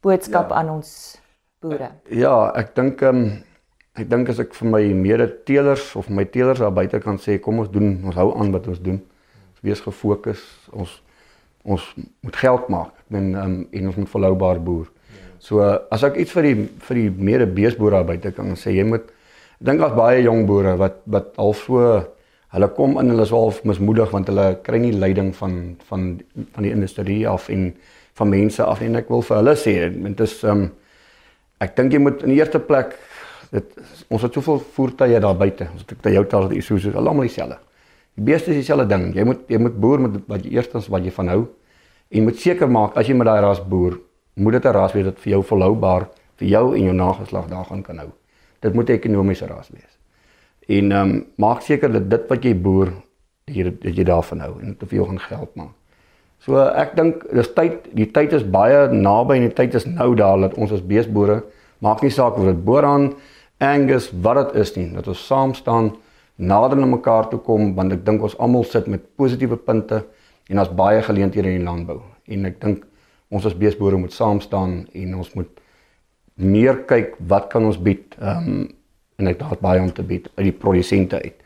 Boodskap 0.00 0.50
ja. 0.50 0.56
aan 0.56 0.70
ons 0.70 1.18
boere. 1.60 1.90
Ja, 2.10 2.52
ek 2.56 2.74
dink 2.74 3.02
ehm 3.02 3.22
um, 3.22 3.44
ek 3.98 4.06
dink 4.10 4.28
as 4.30 4.38
ek 4.38 4.52
vir 4.54 4.68
my 4.70 4.82
mede-teelers 4.94 5.96
of 5.98 6.08
my 6.08 6.22
teelers 6.24 6.60
daar 6.62 6.70
buite 6.70 7.00
kan 7.02 7.16
sê 7.18 7.40
kom 7.42 7.58
ons 7.58 7.70
doen, 7.70 7.96
ons 8.06 8.14
hou 8.14 8.28
aan 8.38 8.52
wat 8.54 8.68
ons 8.70 8.78
doen. 8.78 9.00
Ons 9.56 9.64
wees 9.66 9.80
gefokus. 9.82 10.44
Ons 10.72 11.00
ons 11.68 11.82
moet 12.24 12.36
geld 12.36 12.68
maak. 12.72 12.94
Ek 13.04 13.12
meen 13.12 13.34
ehm 13.34 13.44
um, 13.44 13.68
en 13.72 13.90
ons 13.92 14.00
moet 14.00 14.14
volhoubaar 14.16 14.62
boer. 14.64 14.88
So 15.38 15.62
as 15.94 16.02
ek 16.02 16.16
iets 16.18 16.34
vir 16.34 16.48
die 16.48 16.56
vir 16.88 17.02
die 17.02 17.10
mede-beesboere 17.30 18.00
daar 18.00 18.08
buite 18.08 18.32
kan 18.34 18.56
sê, 18.58 18.74
jy 18.74 18.86
moet 18.88 19.10
Ek 19.58 19.66
dink 19.66 19.80
daar's 19.82 19.96
baie 19.98 20.20
jong 20.22 20.44
boere 20.46 20.76
wat 20.78 21.00
wat 21.10 21.32
al 21.42 21.54
so 21.58 21.82
hulle 22.54 22.68
kom 22.76 22.92
in 23.00 23.10
hulle 23.10 23.24
is 23.26 23.32
half 23.34 23.56
mismoedig 23.66 24.12
want 24.14 24.28
hulle 24.30 24.44
kry 24.62 24.78
nie 24.78 24.92
leiding 24.94 25.32
van 25.34 25.56
van 25.88 26.04
van 26.54 26.66
die 26.66 26.70
industrie 26.70 27.24
af 27.28 27.48
en 27.50 27.72
van 28.20 28.30
mense 28.30 28.62
af. 28.62 28.84
En 28.86 29.00
ek 29.00 29.10
wil 29.10 29.24
vir 29.26 29.36
hulle 29.40 29.54
sê 29.58 29.74
dit 29.90 30.22
is 30.22 30.36
um 30.44 30.68
ek 31.58 31.74
dink 31.74 31.92
jy 31.92 32.02
moet 32.04 32.22
in 32.22 32.30
die 32.30 32.38
eerste 32.38 32.60
plek 32.62 32.94
dit 33.50 33.80
ons 34.14 34.22
het 34.22 34.38
soveel 34.38 34.62
voertuie 34.76 35.18
daar 35.24 35.34
buite. 35.40 35.66
Ons 35.74 35.82
het 35.88 36.02
Toyota 36.06 36.44
het 36.44 36.54
Isuzu 36.54 36.94
almal 36.94 37.26
dieselfde. 37.26 37.58
Die 38.14 38.26
beeste 38.30 38.54
is 38.54 38.60
dieselfde 38.62 38.86
ding. 38.94 39.10
Jy 39.16 39.26
moet 39.26 39.42
jy 39.50 39.58
moet 39.58 39.74
boer 39.74 40.06
met 40.06 40.20
wat 40.30 40.46
jy 40.46 40.54
eerstens 40.54 40.86
wat 40.86 41.02
jy 41.02 41.16
van 41.18 41.34
hou. 41.34 41.42
En 42.14 42.30
moet 42.30 42.38
seker 42.38 42.70
maak 42.70 42.94
as 42.94 43.10
jy 43.10 43.18
met 43.18 43.26
daai 43.26 43.42
ras 43.42 43.58
boer 43.58 43.98
moet 44.38 44.52
dit 44.52 44.64
'n 44.64 44.72
ras 44.78 44.94
wees 44.94 45.10
wat 45.10 45.18
vir 45.18 45.32
jou 45.32 45.42
volhoubaar 45.42 46.08
vir 46.38 46.48
jou 46.48 46.76
en 46.76 46.82
jou 46.84 46.94
nageslag 46.94 47.50
daar 47.50 47.66
gaan 47.66 47.82
kan 47.82 47.98
hou 47.98 48.17
dit 48.60 48.74
moet 48.74 48.88
'n 48.88 48.92
ekonomiese 48.92 49.46
ras 49.46 49.70
wees. 49.70 49.98
En 50.68 50.92
ehm 50.92 51.10
um, 51.10 51.26
maak 51.36 51.62
seker 51.62 51.92
dat 51.92 52.10
dit 52.10 52.28
wat 52.28 52.44
jy 52.44 52.54
boer 52.54 52.92
hier 53.46 53.72
dat 53.80 53.96
jy 53.96 54.04
daarvan 54.04 54.40
hou 54.40 54.60
en 54.60 54.76
dat 54.78 54.90
jy 54.90 55.04
gaan 55.04 55.20
geld 55.20 55.54
maak. 55.54 55.74
So 56.38 56.58
ek 56.58 56.94
dink 56.96 57.24
dis 57.34 57.48
tyd, 57.54 57.88
die 57.92 58.06
tyd 58.14 58.32
is 58.32 58.44
baie 58.44 58.88
naby 58.92 59.36
en 59.36 59.48
die 59.48 59.54
tyd 59.54 59.74
is 59.74 59.86
nou 59.86 60.14
daar 60.14 60.38
dat 60.40 60.54
ons 60.54 60.72
as 60.72 60.84
beesboere 60.86 61.42
maak 61.78 62.02
nie 62.02 62.10
saak 62.10 62.38
of 62.38 62.44
dit 62.44 62.64
boer 62.64 62.84
aan 62.84 63.14
Angus 63.58 64.12
wat 64.22 64.36
dit 64.36 64.60
is 64.62 64.76
nie, 64.76 64.92
dat 64.94 65.08
ons 65.08 65.26
saam 65.26 65.54
staan 65.54 65.96
nader 66.38 66.78
na 66.78 66.86
mekaar 66.86 67.26
toe 67.30 67.40
kom 67.42 67.74
want 67.74 67.92
ek 67.92 68.04
dink 68.06 68.22
ons 68.22 68.36
almal 68.38 68.64
sit 68.64 68.86
met 68.86 69.02
positiewe 69.18 69.56
punte 69.56 70.04
en 70.48 70.60
daar's 70.60 70.70
baie 70.70 71.02
geleenthede 71.02 71.50
in 71.50 71.58
die 71.58 71.66
landbou 71.66 71.98
en 72.30 72.46
ek 72.46 72.60
dink 72.62 72.84
ons 73.34 73.46
as 73.48 73.56
beesboere 73.58 73.98
moet 73.98 74.14
saam 74.14 74.38
staan 74.40 74.84
en 74.94 75.16
ons 75.18 75.32
moet 75.34 75.50
meer 76.38 76.84
kyk 76.88 77.16
wat 77.30 77.50
kan 77.52 77.66
ons 77.66 77.78
bied 77.82 78.14
um, 78.22 78.68
en 79.18 79.30
ek 79.30 79.40
daar's 79.40 79.60
baie 79.62 79.82
om 79.82 79.90
te 79.92 80.04
bied 80.06 80.28
uit 80.38 80.46
die 80.48 80.54
produsente 80.54 81.18
uit. 81.18 81.36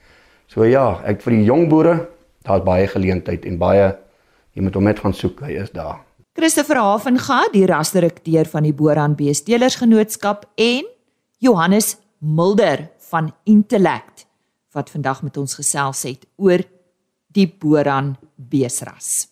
So 0.52 0.66
ja, 0.68 1.00
ek 1.08 1.22
vir 1.24 1.38
die 1.38 1.46
jong 1.48 1.68
boere, 1.72 1.96
daar's 2.44 2.64
baie 2.66 2.88
geleentheid 2.90 3.46
en 3.48 3.58
baie 3.60 3.92
jy 4.52 4.64
moet 4.64 4.76
hom 4.76 4.84
net 4.84 5.00
gaan 5.00 5.14
soek, 5.16 5.40
hy 5.46 5.56
is 5.62 5.72
daar. 5.72 6.02
Christopher 6.36 6.80
Havenga, 6.80 7.42
die 7.52 7.64
rasdirekteur 7.68 8.48
van 8.48 8.64
die 8.68 8.72
Boeran 8.76 9.16
Beesteelersgenootskap 9.16 10.46
en 10.60 10.88
Johannes 11.44 11.96
Mulder 12.20 12.88
van 13.10 13.32
Intellect 13.44 14.26
wat 14.72 14.92
vandag 14.92 15.20
met 15.22 15.36
ons 15.36 15.56
gesels 15.58 16.04
het 16.08 16.24
oor 16.40 16.64
die 17.32 17.48
Boeran 17.48 18.14
beesras. 18.36 19.28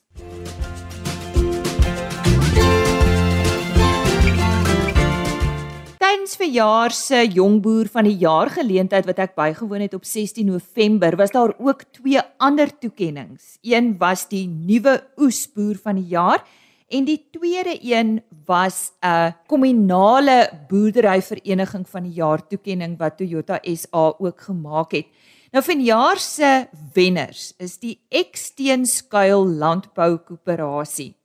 Tydens 6.30 6.46
verjaar 6.46 6.92
se 6.94 7.24
jongboer 7.26 7.88
van 7.90 8.06
die 8.06 8.20
jaar 8.22 8.46
geleentheid 8.54 9.06
wat 9.08 9.18
ek 9.18 9.32
bygewoon 9.34 9.82
het 9.82 9.96
op 9.96 10.04
16 10.06 10.46
November, 10.46 11.16
was 11.18 11.32
daar 11.34 11.56
ook 11.58 11.82
twee 11.90 12.22
ander 12.38 12.70
toekenninge. 12.70 13.40
Een 13.66 13.96
was 13.98 14.28
die 14.30 14.44
nuwe 14.46 15.00
oesboer 15.18 15.80
van 15.82 15.98
die 15.98 16.06
jaar 16.14 16.44
en 16.86 17.08
die 17.08 17.18
tweede 17.34 17.74
een 17.82 18.22
was 18.46 18.92
'n 19.02 19.34
kommunale 19.50 20.50
boerderyvereniging 20.68 21.88
van 21.88 22.02
die 22.02 22.14
jaar 22.14 22.46
toekenning 22.46 22.98
wat 22.98 23.16
Toyota 23.16 23.58
SA 23.62 24.14
ook 24.18 24.40
gemaak 24.40 24.92
het. 24.92 25.06
Nou 25.50 25.64
vanjaar 25.64 26.18
se 26.18 26.68
wenners 26.94 27.54
is 27.58 27.78
die 27.78 27.98
Eksteenskuil 28.08 29.46
Landbou 29.46 30.18
Koöperasie. 30.18 31.19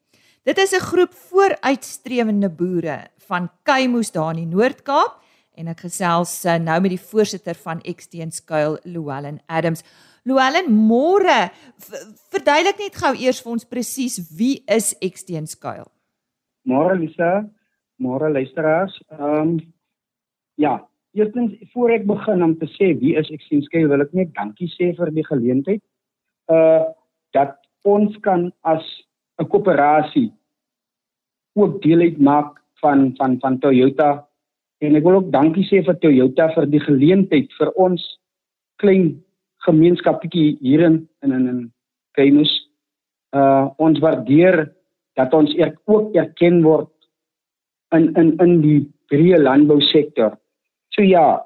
Dit 0.45 0.57
is 0.57 0.73
'n 0.77 0.79
groep 0.79 1.13
vooruitstrewende 1.13 2.49
boere 2.49 3.07
van 3.27 3.49
Kuimoes 3.63 4.11
daar 4.11 4.29
in 4.37 4.43
die 4.43 4.55
Noord-Kaap 4.55 5.21
en 5.57 5.67
ek 5.67 5.79
gesels 5.79 6.45
eh, 6.45 6.59
nou 6.59 6.81
met 6.81 6.91
die 6.91 7.07
voorsitter 7.11 7.55
van 7.55 7.81
Eksteenskuil, 7.81 8.77
Luellen 8.83 9.39
Adams. 9.47 9.83
Luellen, 10.23 10.69
môre, 10.69 11.49
verduidelik 12.29 12.77
net 12.77 12.95
gou 12.95 13.15
eers 13.15 13.41
vir 13.41 13.51
ons 13.51 13.65
presies 13.65 14.37
wie 14.37 14.63
is 14.67 14.93
Eksteenskuil? 15.01 15.87
Môre 16.63 16.95
Lisa, 16.99 17.49
môre 17.97 18.29
luisteraars. 18.29 19.01
Ehm 19.09 19.41
um, 19.41 19.73
ja, 20.55 20.87
Eerstens 21.15 21.53
voor 21.71 21.89
ek 21.89 22.05
begin 22.05 22.43
om 22.43 22.57
te 22.57 22.67
sê 22.67 22.91
wie 22.99 23.15
is 23.15 23.29
sien 23.47 23.61
skei 23.63 23.85
wil 23.87 24.01
ek 24.01 24.13
net 24.13 24.33
dankie 24.35 24.67
sê 24.67 24.91
vir 24.97 25.11
die 25.15 25.25
geleentheid. 25.25 25.81
Uh 26.51 26.83
dat 27.33 27.57
ons 27.83 28.17
kan 28.21 28.51
as 28.61 28.83
'n 29.41 29.47
koöperasie 29.47 30.31
ook 31.55 31.81
deel 31.81 31.99
uitmaak 31.99 32.61
van 32.81 33.13
van 33.17 33.39
van 33.39 33.59
Toyota 33.59 34.27
en 34.79 34.95
ek 34.95 35.03
wil 35.03 35.19
ook 35.19 35.31
dankie 35.31 35.65
sê 35.67 35.83
vir 35.83 35.99
Toyota 35.99 36.49
vir 36.55 36.65
die 36.65 36.83
geleentheid 36.83 37.51
vir 37.59 37.71
ons 37.75 38.03
klein 38.81 39.23
gemeenskapetjie 39.65 40.57
hier 40.61 40.85
in 40.89 41.07
in 41.23 41.31
in, 41.33 41.71
Kaimus. 42.15 42.51
Uh 43.35 43.67
ons 43.77 43.99
waardeer 43.99 44.69
dat 45.19 45.33
ons 45.33 45.51
er, 45.59 45.73
ook 45.85 46.15
erken 46.15 46.61
word 46.63 46.91
in 47.95 48.13
in 48.15 48.37
in 48.39 48.61
die 48.61 48.81
breë 49.11 49.41
landbousektor. 49.41 50.37
So 50.95 51.03
ja, 51.03 51.43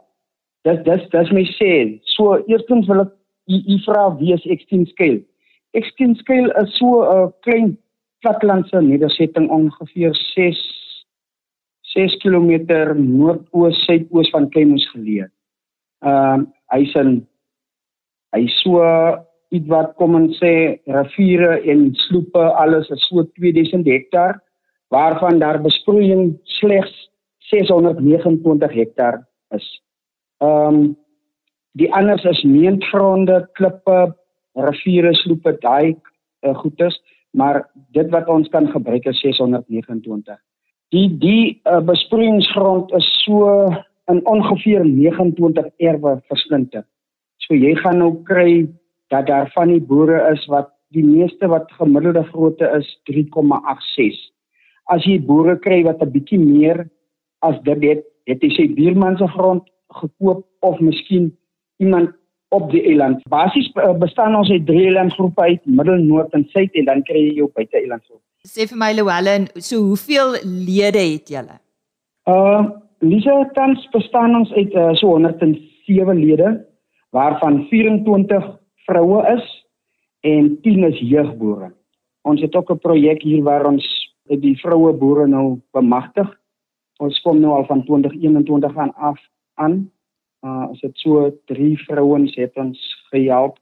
dis 0.68 0.84
dis 0.86 1.08
dis 1.10 1.32
my 1.32 1.46
sê. 1.56 1.72
So 2.16 2.38
eerstens 2.46 2.88
wil 2.88 3.02
ek 3.08 3.16
u 3.50 3.80
vra 3.88 4.10
wie 4.20 4.34
is 4.34 4.46
Extreme 4.46 4.86
Scale? 4.94 5.24
Extreme 5.74 6.16
Scale 6.16 6.52
is 6.62 6.78
so 6.78 7.04
'n 7.04 7.08
uh, 7.16 7.28
klein 7.46 7.78
platlandse 8.22 8.82
nedersetting 8.82 9.50
ongeveer 9.50 10.14
6 10.16 10.58
6 11.94 12.18
km 12.22 12.52
noordoos 12.96 13.86
suidoos 13.86 14.30
van 14.30 14.50
Kaimus 14.50 14.86
geleë. 14.94 15.28
Ehm 16.06 16.42
uh, 16.42 16.48
hy's 16.74 16.94
in 17.02 17.28
hy 18.36 18.46
so 18.62 18.84
iets 19.50 19.70
wat 19.74 19.96
kom 19.98 20.16
ons 20.16 20.38
sê 20.42 20.54
riviere 20.86 21.58
en 21.72 21.90
sloepe 22.06 22.44
alles 22.64 22.90
is 22.94 23.06
so 23.10 23.24
2000 23.40 23.88
hektaar 23.90 24.38
waarvan 24.94 25.40
daar 25.42 25.62
besproeiing 25.62 26.38
slegs 26.60 26.94
629 27.50 28.74
hektaar 28.74 29.22
is. 29.58 29.68
Ehm 30.42 30.76
um, 30.76 30.98
die 31.78 31.90
anders 31.94 32.24
is 32.26 32.42
meentgronde, 32.44 33.48
klippe, 33.54 34.16
riviere, 34.56 35.14
sloepe, 35.14 35.58
daai 35.62 35.96
uh, 36.46 36.56
goedes, 36.56 36.98
maar 37.32 37.68
dit 37.94 38.10
wat 38.10 38.28
ons 38.28 38.48
kan 38.50 38.68
gebruik 38.72 39.06
is 39.06 39.20
629. 39.22 40.38
Die 40.90 41.08
die 41.22 41.62
uh, 41.70 41.80
besproeiingsgrond 41.86 42.92
is 42.98 43.08
so 43.26 43.70
in 44.10 44.26
ongeveer 44.26 44.86
29 44.86 45.70
erwe 45.78 46.18
versplinte. 46.28 46.84
So 47.46 47.54
jy 47.54 47.76
gaan 47.82 48.02
nou 48.02 48.14
kry 48.26 48.68
dat 49.14 49.28
daar 49.30 49.50
van 49.54 49.70
die 49.74 49.82
boere 49.82 50.22
is 50.34 50.46
wat 50.50 50.72
die 50.94 51.06
meeste 51.06 51.48
wat 51.50 51.70
gemiddelde 51.78 52.24
grootte 52.32 52.70
is 52.78 52.90
3,86. 53.10 54.18
As 54.90 55.06
jy 55.06 55.20
boere 55.22 55.58
kry 55.62 55.84
wat 55.86 56.02
'n 56.02 56.12
bietjie 56.12 56.40
meer 56.40 56.90
as 57.46 57.62
dit 57.64 57.84
het, 57.84 58.04
het 58.26 58.42
hy 58.42 58.50
sy 58.50 58.68
buurman 58.74 59.18
se 59.18 59.28
grond 59.28 59.64
gekoop 60.02 60.46
of 60.62 60.80
miskien 60.80 61.32
iemand 61.78 62.12
op 62.56 62.72
die 62.72 62.82
eiland. 62.84 63.22
Basies 63.30 63.70
eh, 63.76 63.94
bestaan 64.02 64.36
ons 64.36 64.50
uit 64.50 64.66
drie 64.66 64.86
eilandgroepe 64.88 65.42
uit, 65.42 65.66
Middel, 65.66 66.04
Noord 66.04 66.34
en 66.34 66.46
Suid 66.54 66.74
en 66.74 66.86
dan 66.90 67.04
kry 67.08 67.22
jy 67.28 67.36
jou 67.42 67.50
buite 67.54 67.78
eilandgroep. 67.78 68.22
Sê 68.48 68.66
vir 68.70 68.80
my 68.80 68.92
Louwelen, 68.96 69.50
so 69.60 69.84
hoeveel 69.92 70.38
lede 70.44 71.02
het 71.04 71.30
julle? 71.30 71.60
Uh, 72.30 72.70
Lisa 73.04 73.36
tans 73.56 73.84
bestaan 73.94 74.36
ons 74.36 74.52
uit 74.56 74.74
uh, 74.74 74.94
so 75.00 75.14
107 75.16 76.20
lede 76.20 76.56
waarvan 77.16 77.64
24 77.70 78.50
vroue 78.88 79.22
is 79.36 79.46
en 80.28 80.52
10 80.62 80.84
is 80.90 81.00
jeugboere. 81.00 81.72
Ons 82.28 82.42
het 82.42 82.56
ook 82.56 82.72
'n 82.72 82.80
projek 82.80 83.22
hier 83.22 83.44
waar 83.44 83.66
ons 83.66 83.86
die 84.30 84.58
vroue 84.62 84.94
boere 84.94 85.28
nou 85.28 85.60
bemagtig 85.72 86.40
ons 87.00 87.20
kom 87.24 87.40
nou 87.40 87.56
al 87.56 87.66
van 87.70 87.84
2021 87.88 88.78
aan 88.78 88.94
af 88.96 89.20
aan. 89.54 89.92
Uh 90.46 90.70
ons 90.70 90.82
het 90.82 90.96
so 91.04 91.30
drie 91.52 91.76
vrouens 91.88 92.36
het 92.36 92.56
ons 92.58 92.80
gehelp 93.12 93.58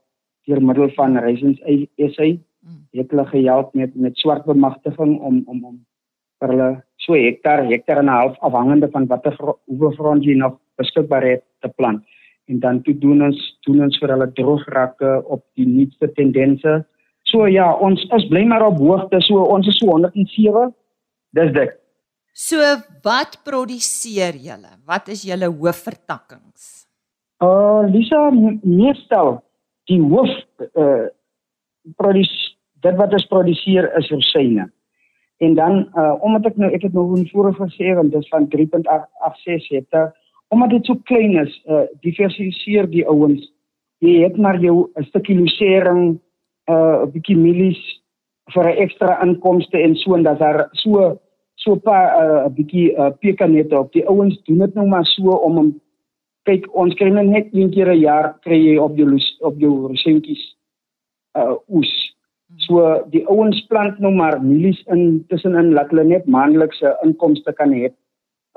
deur 0.48 0.62
middel 0.62 0.90
van 0.96 1.18
Reisens 1.18 1.60
SA. 2.14 2.28
Hmm. 2.28 2.84
Het 2.92 3.12
hulle 3.12 3.26
gehelp 3.26 3.74
met 3.74 3.96
met 3.96 4.18
swart 4.18 4.46
bemagtiging 4.46 5.20
om 5.20 5.44
om 5.46 5.64
om 5.66 5.80
vir 6.42 6.54
hulle 6.54 6.70
so 7.02 7.16
hektaar, 7.16 7.66
hektaar 7.66 7.98
en 8.04 8.06
'n 8.06 8.20
half 8.20 8.38
afhangende 8.40 8.90
van 8.92 9.08
watter 9.08 9.36
hoeveel 9.66 9.92
grond 9.92 10.24
jy 10.24 10.36
nog 10.36 10.60
beskikbaar 10.76 11.24
het 11.24 11.44
te 11.60 11.70
plant. 11.70 12.04
En 12.46 12.60
dan 12.60 12.82
toe 12.82 12.98
doen 12.98 13.22
ons 13.22 13.58
doen 13.66 13.82
ons 13.82 13.98
vir 14.00 14.10
hulle 14.10 14.32
droograke 14.32 15.24
op 15.26 15.44
die 15.54 15.68
nuutste 15.68 16.12
tendense. 16.12 16.86
So 17.24 17.48
ja, 17.48 17.74
ons 17.74 18.06
is 18.16 18.28
bly 18.28 18.44
maar 18.44 18.66
op 18.66 18.78
hoogte. 18.78 19.22
So 19.22 19.42
ons 19.42 19.68
is 19.68 19.78
so 19.78 19.88
107. 19.88 20.74
Dis 21.32 21.52
dit. 21.52 21.87
So 22.38 22.62
wat 23.02 23.40
produseer 23.42 24.36
julle? 24.38 24.76
Wat 24.86 25.08
is 25.10 25.24
julle 25.26 25.48
hoofvertakkings? 25.50 26.86
Uh 27.42 27.82
Lisa 27.90 28.28
meestal 28.62 29.40
die 29.90 29.98
hoof 29.98 30.30
uh 30.78 31.10
produs 31.98 32.30
dit 32.86 33.02
wat 33.02 33.18
ons 33.18 33.26
produseer 33.32 33.90
is 33.98 34.12
rosyne. 34.14 34.68
En 35.42 35.58
dan 35.58 35.82
uh 35.98 36.14
omdat 36.22 36.52
ek 36.52 36.62
nou 36.62 36.72
ek 36.78 36.86
het 36.86 36.94
nou 36.94 37.10
in 37.18 37.26
vorige 37.34 37.72
gesê 37.72 37.98
want 37.98 38.14
dit 38.14 38.22
is 38.22 38.30
van 38.30 38.46
3.86 38.54 39.70
hektaar 39.74 40.14
omdat 40.54 40.78
dit 40.78 40.86
so 40.86 41.02
klein 41.10 41.40
is, 41.42 41.54
uh 41.66 41.90
diversifiseer 42.06 42.86
die 42.86 43.06
ouens. 43.10 43.50
Jy 44.06 44.22
het 44.30 44.38
maar 44.38 44.62
jou 44.62 44.92
'n 44.94 45.10
stukkie 45.10 45.42
losering 45.42 46.20
uh 46.70 47.02
'n 47.02 47.12
bietjie 47.18 47.38
mielies 47.38 47.82
vir 48.54 48.70
'n 48.70 48.78
ekstra 48.86 49.24
inkomste 49.26 49.82
en 49.82 49.96
so 49.96 50.14
en 50.14 50.24
dat 50.24 50.38
daar 50.38 50.70
so 50.86 51.18
so 51.68 51.76
'n 51.76 51.84
paar 51.84 52.08
'n 52.16 52.48
uh, 52.48 52.50
bietjie 52.56 52.96
uh, 52.96 53.12
pekanette 53.20 53.80
op. 53.80 53.92
Die 53.92 54.08
ouens 54.08 54.40
doen 54.48 54.64
dit 54.64 54.74
nou 54.74 54.88
maar 54.88 55.06
so 55.06 55.36
om 55.48 55.58
om 55.58 55.70
kyk 56.48 56.68
ons 56.72 56.96
kry 56.96 57.10
net 57.10 57.52
een 57.52 57.72
keer 57.76 57.92
'n 57.92 58.00
jaar 58.00 58.40
kry 58.46 58.60
jy 58.68 58.78
op 58.78 58.98
jou 58.98 59.20
op 59.40 59.60
jou 59.60 59.74
resentjies 59.92 60.44
uh 61.40 61.56
oes. 61.68 61.94
So 62.56 63.04
die 63.12 63.26
ouens 63.28 63.60
plant 63.68 64.00
nou 64.00 64.14
maar 64.14 64.42
mielies 64.42 64.82
in 64.94 65.26
tussenin 65.28 65.74
laat 65.74 65.90
hulle 65.92 66.04
net 66.04 66.26
maandelikse 66.26 66.96
inkomste 67.04 67.54
kan 67.54 67.74
hê 67.74 67.92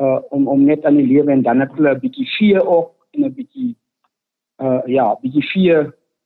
uh 0.01 0.19
om 0.31 0.49
om 0.49 0.65
net 0.65 0.85
aan 0.85 0.97
die 0.97 1.07
lewe 1.07 1.33
en 1.33 1.43
dan 1.43 1.61
het 1.61 1.73
hulle 1.77 1.95
'n 1.95 2.01
bietjie 2.01 2.29
vee 2.39 2.61
ook 2.67 2.93
en 3.15 3.25
'n 3.25 3.35
bietjie 3.35 3.75
uh 4.63 4.83
ja, 4.87 5.17
bietjie 5.23 5.47
vee 5.53 5.77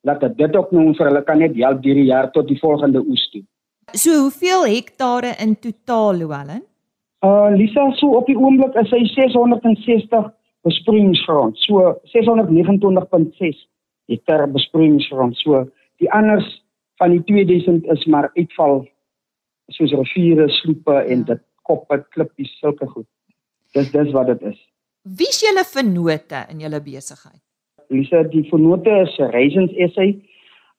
laat 0.02 0.36
dit 0.36 0.56
ook 0.56 0.70
nou 0.70 0.94
vir 0.94 1.06
hulle 1.06 1.24
kan 1.24 1.38
net 1.38 1.56
help 1.56 1.82
hierdie 1.82 2.10
jaar 2.12 2.30
tot 2.30 2.48
die 2.48 2.60
volgende 2.60 3.00
oes 3.00 3.30
toe. 3.32 3.42
So 3.92 4.10
hoeveel 4.20 4.64
hektare 4.66 5.34
in 5.38 5.58
totaal, 5.60 6.16
Louwelen? 6.16 6.62
Uh 7.24 7.56
Lisa, 7.56 7.90
so 7.96 8.18
op 8.18 8.26
die 8.28 8.36
oomblik 8.36 8.74
is 8.76 8.90
hy 8.92 9.00
660 9.08 10.26
besproeiingsgrond. 10.66 11.56
So 11.64 11.94
629.6 12.12 13.62
hektaar 14.12 14.44
besproeiingsgrond. 14.52 15.38
So 15.40 15.62
die 16.02 16.10
anders 16.12 16.50
van 17.00 17.14
die 17.14 17.22
2000 17.24 17.88
is 17.94 18.04
maar 18.12 18.28
uitval 18.34 18.82
soos 19.72 19.94
riviere, 19.96 20.50
sloepe 20.52 20.98
en 20.98 21.22
ja. 21.22 21.30
dit 21.30 21.42
koppe, 21.64 22.02
klippies, 22.12 22.52
sulke 22.60 22.90
goed. 22.90 23.08
Dis 23.72 23.88
dis 23.94 24.12
wat 24.12 24.28
dit 24.34 24.44
is. 24.52 24.60
Wie 25.16 25.30
is 25.32 25.40
julle 25.46 25.64
vennote 25.70 26.44
in 26.52 26.60
julle 26.66 26.82
besigheid? 26.84 27.40
Lisa, 27.88 28.20
die 28.28 28.44
vennote 28.50 29.00
is 29.06 29.16
Raisins 29.32 29.72
SA. 29.94 30.10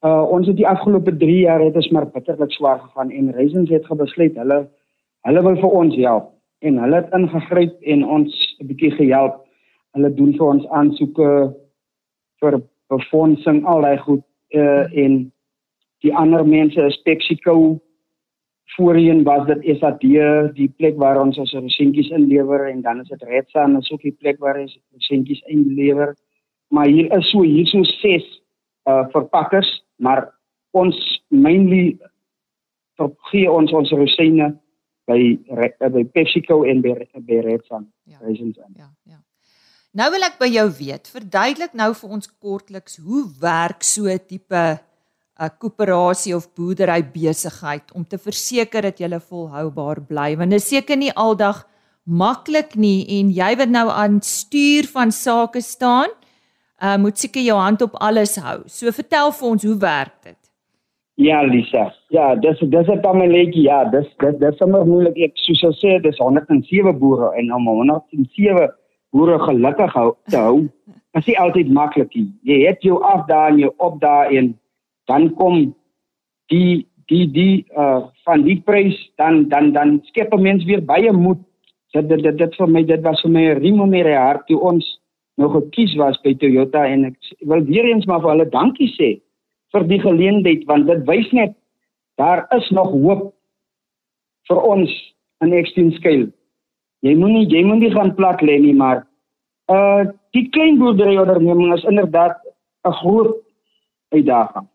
Uh 0.06 0.22
ons 0.30 0.46
het 0.46 0.60
die 0.62 0.68
afgelope 0.68 1.16
3 1.18 1.42
jaar 1.42 1.66
het 1.66 1.74
ons 1.74 1.90
maar 1.90 2.06
bitterlik 2.14 2.54
swaar 2.54 2.78
gegaan 2.86 3.10
en 3.10 3.34
Raisins 3.34 3.74
het 3.74 3.90
gebesluit 3.90 4.38
hulle 4.38 4.62
hulle 5.26 5.42
wil 5.42 5.58
vir 5.58 5.78
ons 5.82 5.94
help 5.98 6.35
en 6.58 6.78
hulle 6.78 6.96
het 6.96 7.12
ingegryp 7.14 7.82
en 7.82 8.04
ons 8.04 8.56
'n 8.60 8.66
bietjie 8.66 8.90
gehelp. 8.90 9.44
Hulle 9.94 10.14
doen 10.14 10.32
vir 10.32 10.46
ons 10.46 10.66
aansoeke 10.68 11.54
vir 12.40 12.60
befondsing 12.88 13.64
al 13.66 13.82
daai 13.82 13.98
goed 13.98 14.24
uh 14.54 14.86
en 15.04 15.32
die 16.04 16.14
ander 16.14 16.44
mense 16.46 16.80
is 16.80 17.02
PepsiCo 17.02 17.80
voorheen 18.76 19.24
was 19.24 19.46
dit 19.46 19.78
SAD 19.78 20.04
die 20.54 20.68
plek 20.78 20.98
waar 21.02 21.20
ons 21.20 21.38
ons 21.38 21.52
resentjies 21.52 22.10
inlewer 22.18 22.66
en 22.68 22.82
dan 22.82 23.00
is 23.00 23.08
dit 23.08 23.22
Redsa 23.22 23.64
en 23.64 23.76
is 23.76 23.90
ook 23.90 24.02
die 24.02 24.16
plek 24.20 24.38
waar 24.38 24.60
ons 24.60 24.78
resentjies 24.94 25.42
inlewer 25.46 26.14
maar 26.68 26.86
hier 26.86 27.10
is 27.16 27.30
so 27.30 27.42
hier 27.42 27.66
so 27.66 27.82
ses 27.82 28.26
uh 28.90 29.04
verpakkers 29.14 29.70
maar 29.96 30.28
ons 30.70 30.96
mainly 31.28 31.98
gee 33.30 33.50
ons 33.50 33.72
ons 33.72 33.92
resene 33.92 34.52
by 35.06 35.20
by 35.92 36.04
PepsiCo 36.14 36.64
en 36.64 36.82
by, 36.84 36.96
by 37.28 37.40
Redsa 37.46 37.82
ja. 38.04 38.18
ja 38.74 38.90
ja. 39.04 39.20
Nou 39.96 40.10
wil 40.12 40.26
ek 40.28 40.36
by 40.40 40.48
jou 40.52 40.66
weet 40.80 41.08
verduidelik 41.08 41.76
nou 41.78 41.92
vir 41.96 42.18
ons 42.18 42.28
kortliks 42.42 42.98
hoe 43.00 43.24
werk 43.40 43.86
so 43.86 44.10
'n 44.10 44.18
tipe 44.28 44.64
'n 45.36 45.50
koöperasie 45.60 46.34
of 46.36 46.48
boerdery 46.54 47.02
besigheid 47.02 47.92
om 47.92 48.04
te 48.04 48.18
verseker 48.18 48.82
dat 48.82 49.00
jy 49.00 49.08
volhoubaar 49.20 50.00
bly? 50.00 50.36
Want 50.36 50.50
dit 50.50 50.60
is 50.60 50.68
seker 50.68 50.96
nie 50.96 51.12
aldag 51.12 51.66
maklik 52.04 52.76
nie 52.76 53.04
en 53.18 53.30
jy 53.30 53.56
wat 53.56 53.68
nou 53.68 53.88
aan 53.90 54.22
stuur 54.22 54.86
van 54.86 55.12
sake 55.12 55.60
staan 55.60 56.08
uh, 56.82 56.96
moet 56.96 57.18
seker 57.18 57.42
jou 57.42 57.58
hand 57.58 57.82
op 57.82 57.94
alles 57.94 58.36
hou. 58.36 58.62
So 58.66 58.90
vertel 58.92 59.32
vir 59.32 59.48
ons 59.48 59.62
hoe 59.62 59.76
werk 59.76 60.22
dit 60.22 60.45
Ja 61.16 61.40
Lisa. 61.42 61.94
Ja 62.12 62.34
dis 62.34 62.58
dis 62.60 62.88
my 62.88 63.26
leetjie 63.26 63.62
ja 63.64 63.84
dis 63.84 64.08
dis 64.20 64.36
dis 64.38 64.58
sommer 64.58 64.84
moeilik. 64.84 65.16
Ek 65.16 65.32
soos 65.40 65.62
jy 65.62 65.70
sê 65.80 65.94
dis 66.04 66.18
107 66.20 66.92
boere 67.00 67.32
en 67.40 67.52
om 67.56 67.68
107 67.72 68.68
boere 69.16 69.38
gelukkig 69.46 69.94
hou 69.96 70.10
te 70.28 70.36
hou 70.36 70.68
is 71.16 71.26
nie 71.26 71.38
altyd 71.40 71.72
maklik 71.72 72.12
nie. 72.14 72.28
Jy 72.44 72.58
het 72.66 72.84
jou 72.84 73.00
af 73.00 73.24
daar 73.30 73.48
en 73.48 73.62
jou 73.64 73.72
op 73.78 74.00
daar 74.00 74.28
en 74.28 74.52
dan 75.08 75.30
kom 75.40 75.74
die 76.52 76.84
die 77.08 77.24
die 77.32 77.64
uh 77.72 78.04
van 78.28 78.44
die 78.44 78.60
prys 78.60 78.98
dan 79.16 79.48
dan 79.48 79.72
dan 79.72 80.00
skep 80.04 80.34
'n 80.34 80.42
mens 80.42 80.64
weer 80.64 80.84
baie 80.84 81.12
moed. 81.12 81.38
Dit 81.92 82.08
dit 82.08 82.22
dit, 82.22 82.38
dit 82.38 82.56
vir 82.56 82.68
my 82.68 82.82
dit 82.82 83.00
was 83.00 83.22
vir 83.22 83.30
my 83.30 83.44
'n 83.54 83.58
riem 83.58 83.80
om 83.80 83.90
my 83.90 84.02
hart 84.02 84.46
toe 84.46 84.60
ons 84.60 85.00
nog 85.36 85.52
gekies 85.52 85.96
was 85.96 86.20
by 86.24 86.34
Toyota 86.34 86.84
en 86.86 87.04
ek 87.04 87.16
wil 87.40 87.64
weer 87.64 87.84
eens 87.84 88.06
maar 88.06 88.20
vir 88.20 88.30
hulle 88.30 88.48
dankie 88.48 88.92
sê 89.00 89.20
vir 89.74 89.88
die 89.90 90.00
geleentheid 90.00 90.64
want 90.70 90.86
dit 90.86 91.06
wys 91.08 91.32
net 91.32 91.56
daar 92.20 92.46
is 92.56 92.70
nog 92.70 92.90
hoop 92.90 93.34
vir 94.48 94.62
ons 94.62 94.92
in 95.44 95.52
Extreme 95.52 95.92
Scale 95.98 96.30
jy 97.06 97.14
moenie 97.14 97.46
jy 97.50 97.64
moenie 97.64 97.92
gaan 97.94 98.14
plat 98.18 98.42
lê 98.42 98.58
nie 98.62 98.74
maar 98.74 99.04
uh 99.72 100.06
die 100.36 100.48
klein 100.52 100.78
boerdery 100.78 101.16
onderneming 101.18 101.72
is 101.74 101.84
inderdaad 101.84 102.36
'n 102.86 102.92
groot 103.02 103.36
uitdaging. 104.08 104.68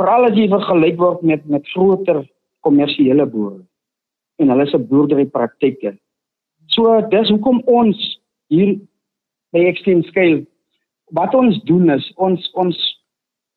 Veral 0.00 0.24
as 0.24 0.36
jy 0.36 0.48
vergelyk 0.48 0.96
word 0.98 1.22
met 1.22 1.44
met 1.46 1.66
groter 1.74 2.22
kommersiële 2.66 3.26
boere 3.26 3.60
en 4.40 4.48
hulle 4.48 4.66
se 4.66 4.78
boerdery 4.78 5.26
praktyke. 5.26 5.96
So 6.66 7.00
dis 7.12 7.28
hoekom 7.28 7.60
ons 7.66 7.98
hier 8.48 8.78
by 9.52 9.66
Extreme 9.70 10.02
Scale 10.08 10.46
wat 11.18 11.34
ons 11.34 11.58
doen 11.68 11.90
is 11.90 12.06
ons 12.16 12.50
ons 12.54 12.76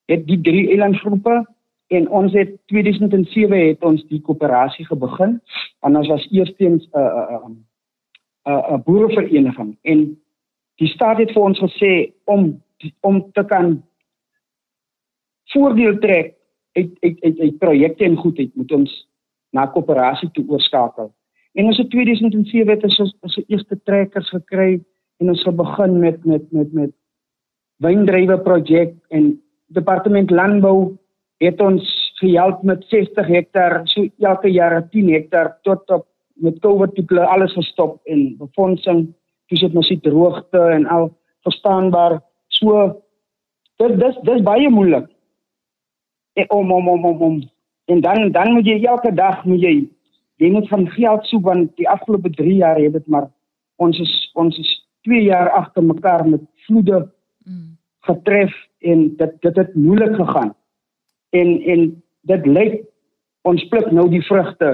het 0.05 0.25
die 0.27 0.41
drie 0.41 0.67
eilandgroepe 0.67 1.45
en 1.87 2.09
ons 2.09 2.33
het 2.33 2.57
2007 2.71 3.67
het 3.67 3.83
ons 3.83 4.03
die 4.07 4.21
koöperasie 4.21 4.87
begin 4.97 5.39
en 5.81 5.97
ons 5.97 6.07
was 6.07 6.27
eersteens 6.31 6.87
'n 6.91 6.99
'n 6.99 7.65
'n 8.45 8.63
'n 8.73 8.83
boerevereniging 8.85 9.77
en 9.81 10.17
die 10.75 10.87
staat 10.87 11.17
het 11.17 11.31
vir 11.31 11.43
ons 11.43 11.59
gesê 11.59 12.13
om 12.25 12.61
om 13.01 13.31
te 13.31 13.45
kan 13.45 13.83
voordeel 15.53 15.99
trek 15.99 16.35
uit 16.73 16.97
uit 16.99 17.17
uit, 17.21 17.39
uit 17.39 17.57
projekte 17.57 18.03
en 18.03 18.15
goedheid 18.15 18.55
moet 18.55 18.71
ons 18.71 19.09
na 19.49 19.65
koöperasie 19.65 20.31
toe 20.31 20.45
oorskakel. 20.47 21.13
En 21.53 21.65
ons 21.65 21.77
het 21.77 21.89
2007 21.89 22.69
het 22.69 22.83
ons 22.83 22.99
ons 23.21 23.39
eerste 23.47 23.77
trekkers 23.83 24.29
gekry 24.29 24.81
en 25.21 25.29
ons 25.29 25.43
het 25.45 25.55
begin 25.55 25.99
met 25.99 26.25
met 26.25 26.51
met 26.51 26.73
met 26.73 26.91
wyndrywe 27.77 28.39
projek 28.39 28.95
en 29.09 29.42
departement 29.73 30.31
landbou 30.31 30.97
het 31.43 31.61
ons 31.61 31.83
gehelp 32.21 32.63
met 32.63 32.85
60 32.87 33.27
hektaar 33.27 33.81
so 33.91 34.05
elke 34.19 34.51
jaar 34.51 34.81
10 34.89 35.11
hektaar 35.13 35.57
tot 35.61 35.89
op 35.89 36.07
met 36.33 36.59
COVID 36.59 36.95
toe 36.95 37.25
alles 37.25 37.53
gestop 37.53 37.99
en 38.05 38.35
befondsing 38.37 39.13
dis 39.53 39.61
het 39.61 39.73
mos 39.73 39.89
die 39.91 39.99
droogte 40.01 40.59
en 40.73 40.85
al 40.89 41.11
verstaanbaar. 41.45 42.19
So 42.47 42.85
dit 43.81 43.97
dis 43.99 44.19
dis 44.25 44.45
baie 44.45 44.69
moeilik. 44.69 45.09
En 46.39 46.49
om 46.49 46.71
om 46.71 46.87
om 46.89 47.05
om 47.05 47.21
om. 47.21 47.41
En 47.85 48.01
dan 48.01 48.31
dan 48.31 48.53
moet 48.53 48.65
jy 48.65 48.79
elke 48.83 49.13
dag 49.13 49.43
moet 49.45 49.61
jy 49.61 49.75
jy 50.41 50.49
moet 50.51 50.67
van 50.67 50.87
geld 50.89 51.25
soek 51.29 51.45
want 51.45 51.75
die 51.77 51.89
afgelope 51.89 52.29
3 52.29 52.55
jaar 52.55 52.79
het 52.81 52.93
dit 52.93 53.07
maar 53.07 53.29
ons 53.75 53.99
is 53.99 54.13
ons 54.33 54.57
is 54.57 54.71
2 55.07 55.21
jaar 55.23 55.49
agter 55.49 55.83
mekaar 55.83 56.25
met 56.27 56.41
vloede 56.65 57.03
mm. 57.45 57.77
getref 58.09 58.53
en 58.83 59.05
dit 59.17 59.35
dit 59.41 59.61
het 59.61 59.75
moeilik 59.75 60.15
gegaan 60.15 60.53
en 61.29 61.53
en 61.75 61.85
dit 62.31 62.45
lyk 62.45 62.81
ons 63.41 63.67
pluk 63.71 63.91
nou 63.91 64.09
die 64.09 64.25
vrugte 64.29 64.73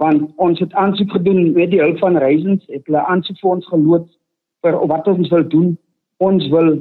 want 0.00 0.30
ons 0.36 0.60
het 0.60 0.72
aansoek 0.72 1.10
gedoen 1.12 1.52
met 1.52 1.70
die 1.70 1.82
hulp 1.82 1.98
van 1.98 2.16
Reisens 2.16 2.64
het 2.66 2.86
hulle 2.88 3.04
aansoek 3.06 3.38
vir 3.40 3.50
ons 3.50 3.72
geloods 3.72 4.18
vir 4.64 4.80
wat 4.92 5.08
ons 5.08 5.32
wil 5.32 5.46
doen 5.48 5.76
ons 6.20 6.48
wil 6.48 6.78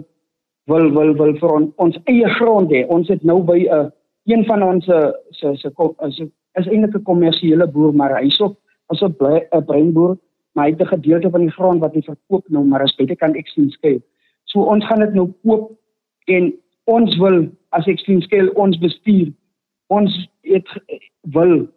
wil 0.69 0.91
wil 0.93 1.13
wil 1.17 1.33
vir 1.41 1.53
on, 1.55 1.69
ons 1.81 1.97
eie 2.12 2.29
grond 2.38 2.71
hê. 2.73 2.83
Ons 2.93 3.09
het 3.09 3.23
nou 3.25 3.39
by 3.45 3.59
'n 3.65 3.69
uh, 3.77 3.88
een 4.29 4.45
van 4.45 4.63
ons 4.63 4.85
se 4.85 4.99
se 5.31 5.69
is 6.07 6.19
is 6.59 6.67
eintlik 6.67 6.95
'n 6.95 7.09
kommersiële 7.12 7.67
boer, 7.67 7.93
maar 7.93 8.17
hy's 8.21 8.39
ook 8.41 8.55
as 8.91 9.01
'n 9.01 9.15
'n 9.51 9.65
breinboer, 9.65 10.17
maar 10.53 10.65
hy 10.65 10.71
het 10.71 10.81
'n 10.81 10.95
gedeelte 10.95 11.29
van 11.29 11.41
die 11.41 11.55
grond 11.57 11.79
wat 11.79 11.93
hy 11.93 12.01
verkoop 12.01 12.45
nou, 12.49 12.63
maar 12.65 12.81
as 12.81 12.95
beter 12.95 13.15
kan 13.15 13.35
ek 13.35 13.47
sien 13.47 13.69
skei. 13.69 14.01
So 14.43 14.62
ons 14.62 14.85
gaan 14.85 14.99
dit 14.99 15.13
nou 15.13 15.33
koop 15.43 15.71
en 16.27 16.53
ons 16.84 17.17
wil 17.17 17.47
as 17.69 17.88
ek 17.88 17.99
sien 17.99 18.21
skei 18.21 18.49
ons 18.55 18.77
bestuur. 18.82 19.32
Ons 19.93 20.13
het 20.41 20.67
wil 21.34 21.67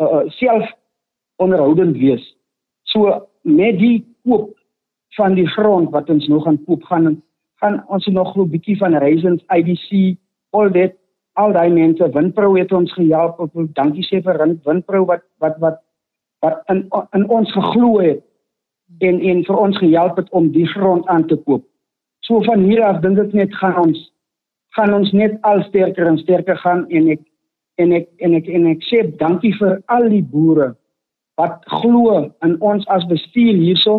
uh, 0.00 0.24
self 0.38 0.68
onderhoudend 1.36 1.96
wees. 1.96 2.24
So 2.82 3.28
met 3.42 3.78
die 3.78 4.04
koop 4.24 4.54
van 5.16 5.34
die 5.34 5.48
grond 5.48 5.90
wat 5.94 6.10
ons 6.10 6.26
nou 6.28 6.40
gaan 6.44 6.58
koop 6.64 6.84
gaan 6.90 7.22
gaan 7.62 7.82
ons 7.88 8.06
nog 8.06 8.36
'n 8.36 8.50
bietjie 8.50 8.76
van 8.76 8.94
Raisins 8.94 9.44
IDC 9.48 10.18
al 10.50 10.70
dit 10.70 10.96
al 11.32 11.52
daai 11.52 11.70
mense 11.70 12.10
Winpro 12.12 12.54
het 12.56 12.72
ons 12.72 12.92
gehelp 12.92 13.40
op 13.40 13.50
dankie 13.72 14.04
sê 14.04 14.22
vir 14.22 14.58
Winpro 14.64 15.04
wat 15.04 15.22
wat 15.38 15.56
wat 15.58 15.80
wat 16.40 16.62
in 16.68 16.88
in 17.12 17.28
ons 17.28 17.52
geglo 17.52 17.98
het 18.00 18.24
en 18.98 19.20
en 19.20 19.44
vir 19.44 19.56
ons 19.56 19.78
gehelp 19.78 20.16
het 20.16 20.30
om 20.30 20.50
die 20.52 20.66
grond 20.66 21.06
aan 21.06 21.26
te 21.26 21.36
koop. 21.36 21.64
So 22.26 22.42
van 22.42 22.64
hier 22.66 22.82
af 22.82 23.00
dink 23.04 23.18
ek 23.22 23.34
net 23.38 23.54
gaan 23.54 23.76
ons 23.86 23.98
gaan 24.76 24.92
ons 24.92 25.12
net 25.16 25.36
al 25.48 25.62
sterker 25.68 26.08
en 26.10 26.18
sterker 26.18 26.58
gaan 26.58 26.82
en 26.90 27.12
ek 27.14 27.22
en 27.80 27.92
ek 27.92 28.08
en 28.24 28.34
ek 28.34 28.48
en 28.58 28.66
ek 28.72 28.82
sê 28.88 29.04
dankie 29.20 29.54
vir 29.60 29.78
al 29.94 30.08
die 30.12 30.24
boere 30.32 30.72
wat 31.40 31.62
glo 31.80 32.18
in 32.44 32.56
ons 32.64 32.84
as 32.96 33.06
bestuur 33.12 33.54
hierso 33.60 33.96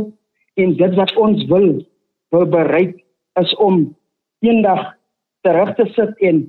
en 0.60 0.76
dit 0.82 1.00
wat 1.00 1.16
ons 1.16 1.48
wil 1.54 1.70
wil 2.36 2.46
bereik 2.58 3.00
is 3.40 3.56
om 3.64 3.80
eendag 4.46 4.84
terug 5.48 5.74
te 5.80 5.88
sit 5.96 6.28
en 6.30 6.44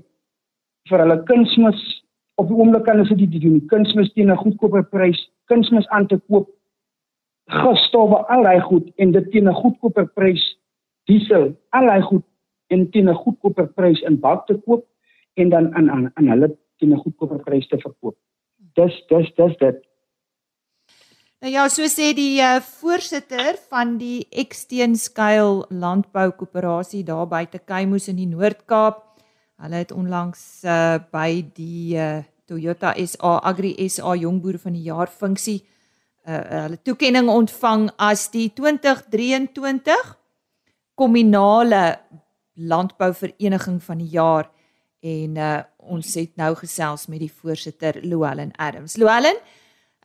vir 0.90 1.04
hulle 1.04 1.18
kunsmis 1.30 1.80
op 2.42 2.50
die 2.50 2.58
oomblik 2.58 2.88
kan 2.88 3.00
hulle 3.04 3.22
dit 3.22 3.40
doen 3.42 3.60
kunsmis 3.70 4.12
teen 4.14 4.32
'n 4.34 4.42
goedkoper 4.44 4.88
prys 4.90 5.20
kunsmis 5.46 5.86
aan 5.94 6.10
te 6.10 6.18
koop 6.26 6.50
gestowwe 7.62 8.24
allei 8.34 8.60
goed 8.60 8.88
en 8.96 9.12
dit 9.12 9.30
teen 9.30 9.48
'n 9.48 9.60
goedkoper 9.62 10.08
prys 10.18 10.57
diesel 11.08 11.50
allei 11.76 12.00
goed 12.04 12.24
en 12.68 12.90
teen 12.92 13.08
'n 13.08 13.20
goedkoper 13.24 13.68
prys 13.78 14.00
in 14.08 14.20
bak 14.20 14.46
te 14.46 14.54
koop 14.66 14.86
en 15.34 15.50
dan 15.50 15.74
aan 15.74 15.90
aan 15.90 16.10
aan 16.14 16.28
hulle 16.28 16.48
teen 16.78 16.92
'n 16.92 17.02
goedkoper 17.04 17.38
prys 17.38 17.68
te 17.68 17.78
verkoop. 17.78 18.16
Dis 18.74 18.94
dis 19.08 19.34
dis 19.34 19.56
dit. 19.58 19.78
Nou 21.40 21.52
ja, 21.52 21.68
so 21.68 21.86
sê 21.86 22.14
die 22.18 22.40
uh, 22.42 22.58
voorsitter 22.60 23.54
van 23.70 23.98
die 23.98 24.26
Exteen 24.30 24.96
Skuil 24.96 25.64
Landbou 25.70 26.30
Koöperasie 26.30 27.04
daar 27.04 27.28
buite 27.28 27.58
Keimoes 27.58 28.08
in 28.08 28.16
die 28.16 28.26
Noord-Kaap. 28.26 29.04
Hulle 29.62 29.74
het 29.74 29.92
onlangs 29.92 30.64
uh, 30.64 30.98
by 31.12 31.44
die 31.54 31.94
uh, 31.94 32.24
Toyota 32.46 32.94
SA 33.06 33.38
Agri 33.38 33.88
SA 33.88 34.16
Jongboer 34.16 34.58
van 34.58 34.72
die 34.72 34.82
Jaar 34.82 35.06
funksie 35.06 35.62
uh, 36.26 36.42
hulle 36.64 36.78
toekenning 36.82 37.28
ontvang 37.30 37.88
as 37.96 38.28
die 38.34 38.48
2023 38.54 40.17
kominale 40.98 41.98
landbouvereniging 42.58 43.78
van 43.82 44.00
die 44.02 44.10
jaar 44.10 44.48
en 45.00 45.38
uh, 45.38 45.60
ons 45.78 46.14
het 46.18 46.34
nou 46.36 46.50
gesels 46.58 47.06
met 47.06 47.22
die 47.22 47.30
voorsitter 47.30 48.00
Louwelen 48.02 48.50
Adams. 48.58 48.96
Louwelen, 48.98 49.38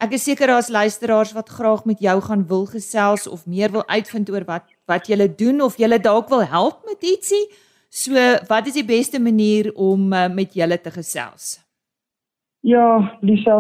ek 0.03 0.13
is 0.17 0.25
seker 0.27 0.51
daar's 0.53 0.69
luisteraars 0.69 1.33
wat 1.33 1.49
graag 1.49 1.85
met 1.89 2.01
jou 2.03 2.19
gaan 2.21 2.45
wil 2.47 2.67
gesels 2.69 3.25
of 3.27 3.47
meer 3.49 3.73
wil 3.73 3.85
uitvind 3.89 4.29
oor 4.29 4.45
wat 4.45 4.69
wat 4.89 5.09
jy 5.09 5.27
doen 5.37 5.63
of 5.65 5.79
jy 5.81 5.89
dalk 5.97 6.29
wil 6.29 6.45
help 6.45 6.83
met 6.85 7.01
ietsie. 7.01 7.47
So, 7.93 8.13
wat 8.49 8.67
is 8.67 8.73
die 8.73 8.85
beste 8.85 9.19
manier 9.21 9.69
om 9.75 10.13
uh, 10.13 10.27
met 10.29 10.53
julle 10.57 10.79
te 10.81 10.89
gesels? 10.91 11.59
Ja, 12.65 13.17
Lisa, 13.21 13.59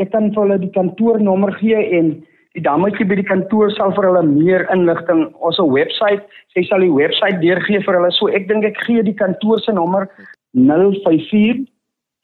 ek 0.00 0.12
kan 0.12 0.30
vir 0.32 0.40
hulle 0.40 0.58
die 0.62 0.72
kantoornommer 0.72 1.52
gee 1.60 1.80
en 1.98 2.14
die 2.54 2.62
dametjie 2.62 3.06
by 3.08 3.16
die 3.18 3.26
kantoor 3.26 3.72
sal 3.74 3.90
vir 3.96 4.06
hulle 4.08 4.22
meer 4.28 4.64
inligting 4.72 5.26
ons 5.42 5.58
webwerf. 5.58 6.22
Sy 6.54 6.62
sal 6.68 6.84
die 6.86 6.94
webwerf 6.94 7.40
deurgee 7.42 7.82
vir 7.82 7.98
hulle. 7.98 8.10
So 8.14 8.30
ek 8.30 8.46
dink 8.50 8.66
ek 8.68 8.78
gee 8.86 9.02
die 9.06 9.16
kantoor 9.18 9.62
se 9.64 9.74
nommer 9.74 10.06
054 10.54 11.64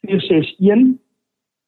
461 0.07 0.95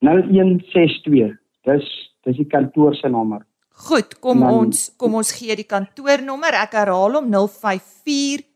0162. 0.03 1.33
Dis 1.67 1.91
dis 2.23 2.39
die 2.39 2.51
kantoor 2.51 2.95
se 2.99 3.11
nommer. 3.11 3.43
Goed, 3.89 4.15
kom 4.23 4.45
Dan, 4.45 4.55
ons 4.63 4.91
kom 5.01 5.17
ons 5.19 5.33
gee 5.35 5.57
die 5.59 5.67
kantoornommer. 5.67 6.55
Ek 6.63 6.77
herhaal 6.79 7.19
hom 7.19 7.31
054 7.35 8.47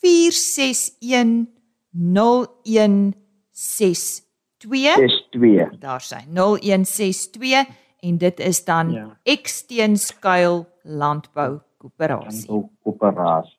461 0.00 1.44
0162. 1.92 4.24
62. 4.64 5.76
Daar 5.82 6.00
sy 6.00 6.22
0162 6.32 7.84
en 8.00 8.18
dit 8.18 8.40
is 8.40 8.64
dan 8.64 8.92
ja. 8.92 9.06
Eksteenskuil 9.22 10.66
Landbou 10.82 11.60
Koöperasie. 11.78 12.48
Koöperasie. 12.82 13.56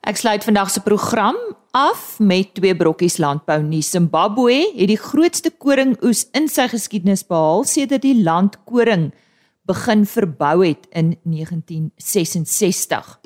Ek 0.00 0.16
sluit 0.16 0.44
vandag 0.44 0.70
se 0.72 0.80
program 0.80 1.36
af 1.76 2.16
met 2.18 2.54
twee 2.56 2.72
brokkies 2.76 3.18
landbou 3.20 3.60
nuus. 3.62 3.90
Zimbabwe 3.92 4.56
het 4.72 4.88
die 4.88 4.98
grootste 4.98 5.52
koringoes 5.52 6.24
in 6.32 6.48
sy 6.48 6.70
geskiedenis 6.72 7.26
behaal 7.28 7.66
sedert 7.68 8.06
die 8.06 8.16
land 8.16 8.56
koring 8.64 9.10
begin 9.68 10.06
verbou 10.08 10.64
het 10.64 10.88
in 10.96 11.18
1966. 11.28 13.20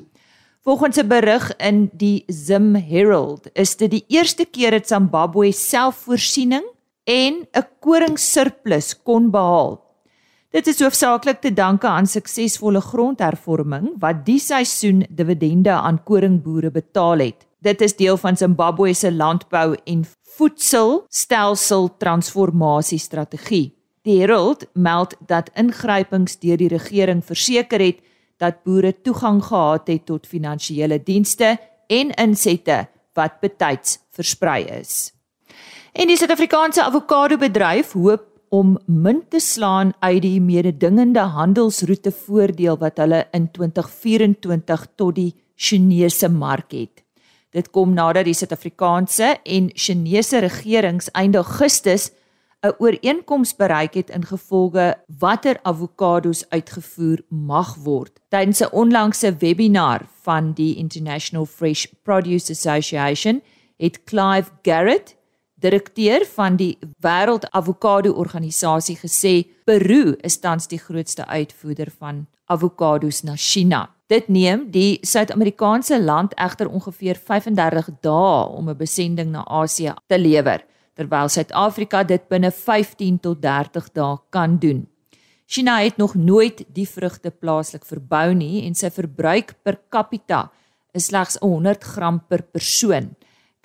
Volgens 0.65 0.97
'n 0.97 1.07
berig 1.07 1.55
in 1.57 1.89
die 1.93 2.23
Zim 2.27 2.75
Herald 2.75 3.49
is 3.53 3.77
dit 3.77 3.91
die 3.91 4.05
eerste 4.07 4.45
keer 4.45 4.71
dat 4.71 4.87
Zimbabwe 4.87 5.51
selfvoorsiening 5.51 6.65
en 7.05 7.47
'n 7.53 7.67
koringsurplus 7.79 9.01
kon 9.03 9.31
behaal. 9.31 9.85
Dit 10.55 10.67
is 10.67 10.79
hoofsaaklik 10.79 11.41
te 11.41 11.53
danke 11.53 11.87
aan 11.87 12.07
suksesvolle 12.07 12.81
grondhervorming 12.81 13.89
wat 13.99 14.25
die 14.25 14.39
seisoen 14.39 15.05
dividende 15.09 15.71
aan 15.71 16.03
koringboere 16.03 16.71
betaal 16.71 17.19
het. 17.19 17.45
Dit 17.59 17.81
is 17.81 17.95
deel 17.95 18.17
van 18.17 18.37
Zimbabwe 18.37 18.93
se 18.93 19.11
landbou 19.11 19.75
en 19.83 20.05
voedselstelsel 20.37 21.97
transformasiestrategie. 21.97 23.73
Die 24.01 24.19
Herald 24.19 24.67
meld 24.73 25.15
dat 25.27 25.49
ingrypings 25.55 26.39
deur 26.39 26.57
die 26.57 26.69
regering 26.69 27.25
verseker 27.25 27.79
het 27.79 27.99
dat 28.37 28.63
boere 28.63 28.93
toegang 29.01 29.43
gehad 29.43 29.87
het 29.87 30.05
tot 30.05 30.27
finansiële 30.27 31.03
dienste 31.03 31.57
en 31.87 32.11
insette 32.15 32.87
wat 33.13 33.39
betyds 33.41 33.99
versprei 34.11 34.63
is. 34.79 35.14
En 35.95 36.09
die 36.11 36.17
Suid-Afrikaanse 36.19 36.83
avokado 36.83 37.37
bedryf 37.39 37.93
hoop 37.95 38.25
om 38.51 38.73
min 38.85 39.21
te 39.31 39.39
slaan 39.39 39.93
uit 40.03 40.25
die 40.25 40.41
mededingende 40.43 41.23
handelsroete 41.31 42.11
voordeel 42.11 42.75
wat 42.81 42.99
hulle 42.99 43.21
in 43.31 43.45
2024 43.55 44.83
tot 44.99 45.15
die 45.15 45.29
Chinese 45.55 46.27
mark 46.27 46.75
het. 46.75 46.99
Dit 47.55 47.71
kom 47.71 47.95
nadat 47.95 48.27
die 48.27 48.35
Suid-Afrikaanse 48.35 49.37
en 49.39 49.71
Chinese 49.71 50.43
regerings 50.43 51.07
einde 51.15 51.39
Augustus 51.45 52.11
'n 52.59 52.75
ooreenkoms 52.77 53.55
bereik 53.55 53.93
het 53.93 54.09
in 54.09 54.25
gevolge 54.25 54.95
watter 55.07 55.59
avokados 55.63 56.43
uitgevoer 56.49 57.23
mag 57.29 57.75
word. 57.75 58.19
Tydens 58.29 58.59
'n 58.59 58.71
onlangse 58.71 59.35
webinar 59.39 60.01
van 60.21 60.51
die 60.53 60.75
International 60.75 61.45
Fresh 61.45 61.85
Produce 62.03 62.51
Association 62.51 63.41
het 63.77 64.03
Clive 64.03 64.51
Garrett, 64.61 65.15
direkteur 65.65 66.25
van 66.35 66.57
die 66.59 66.75
Wêreld 67.01 67.47
Avokado 67.51 68.13
Organisasie 68.13 68.97
gesê 68.99 69.33
Peru 69.65 70.13
is 70.21 70.37
tans 70.43 70.69
die 70.69 70.79
grootste 70.79 71.25
uitvoerder 71.25 71.89
van 71.97 72.25
avokados 72.45 73.23
na 73.25 73.33
China. 73.35 73.87
Dit 74.07 74.27
neem 74.29 74.67
die 74.69 74.99
Suid-Amerikaanse 75.01 75.97
land 76.01 76.35
egter 76.37 76.69
ongeveer 76.69 77.17
35 77.17 77.89
dae 78.05 78.47
om 78.57 78.69
'n 78.69 78.77
besending 78.77 79.31
na 79.31 79.45
Asië 79.45 79.93
te 80.07 80.19
lewer 80.19 80.61
terwyl 80.95 81.29
Suid-Afrika 81.29 82.03
dit 82.03 82.27
binne 82.29 82.51
15 82.51 83.19
tot 83.19 83.41
30 83.41 83.89
dae 83.93 84.17
kan 84.29 84.57
doen. 84.57 84.87
China 85.47 85.79
het 85.79 85.97
nog 85.97 86.15
nooit 86.15 86.63
die 86.73 86.87
vrugte 86.89 87.31
plaaslik 87.31 87.85
verbou 87.85 88.33
nie 88.33 88.65
en 88.65 88.75
sy 88.75 88.89
verbruik 88.89 89.55
per 89.63 89.79
capita 89.89 90.51
is 90.93 91.05
slegs 91.05 91.37
100 91.41 91.83
gram 91.83 92.21
per 92.29 92.41
persoon. 92.41 93.15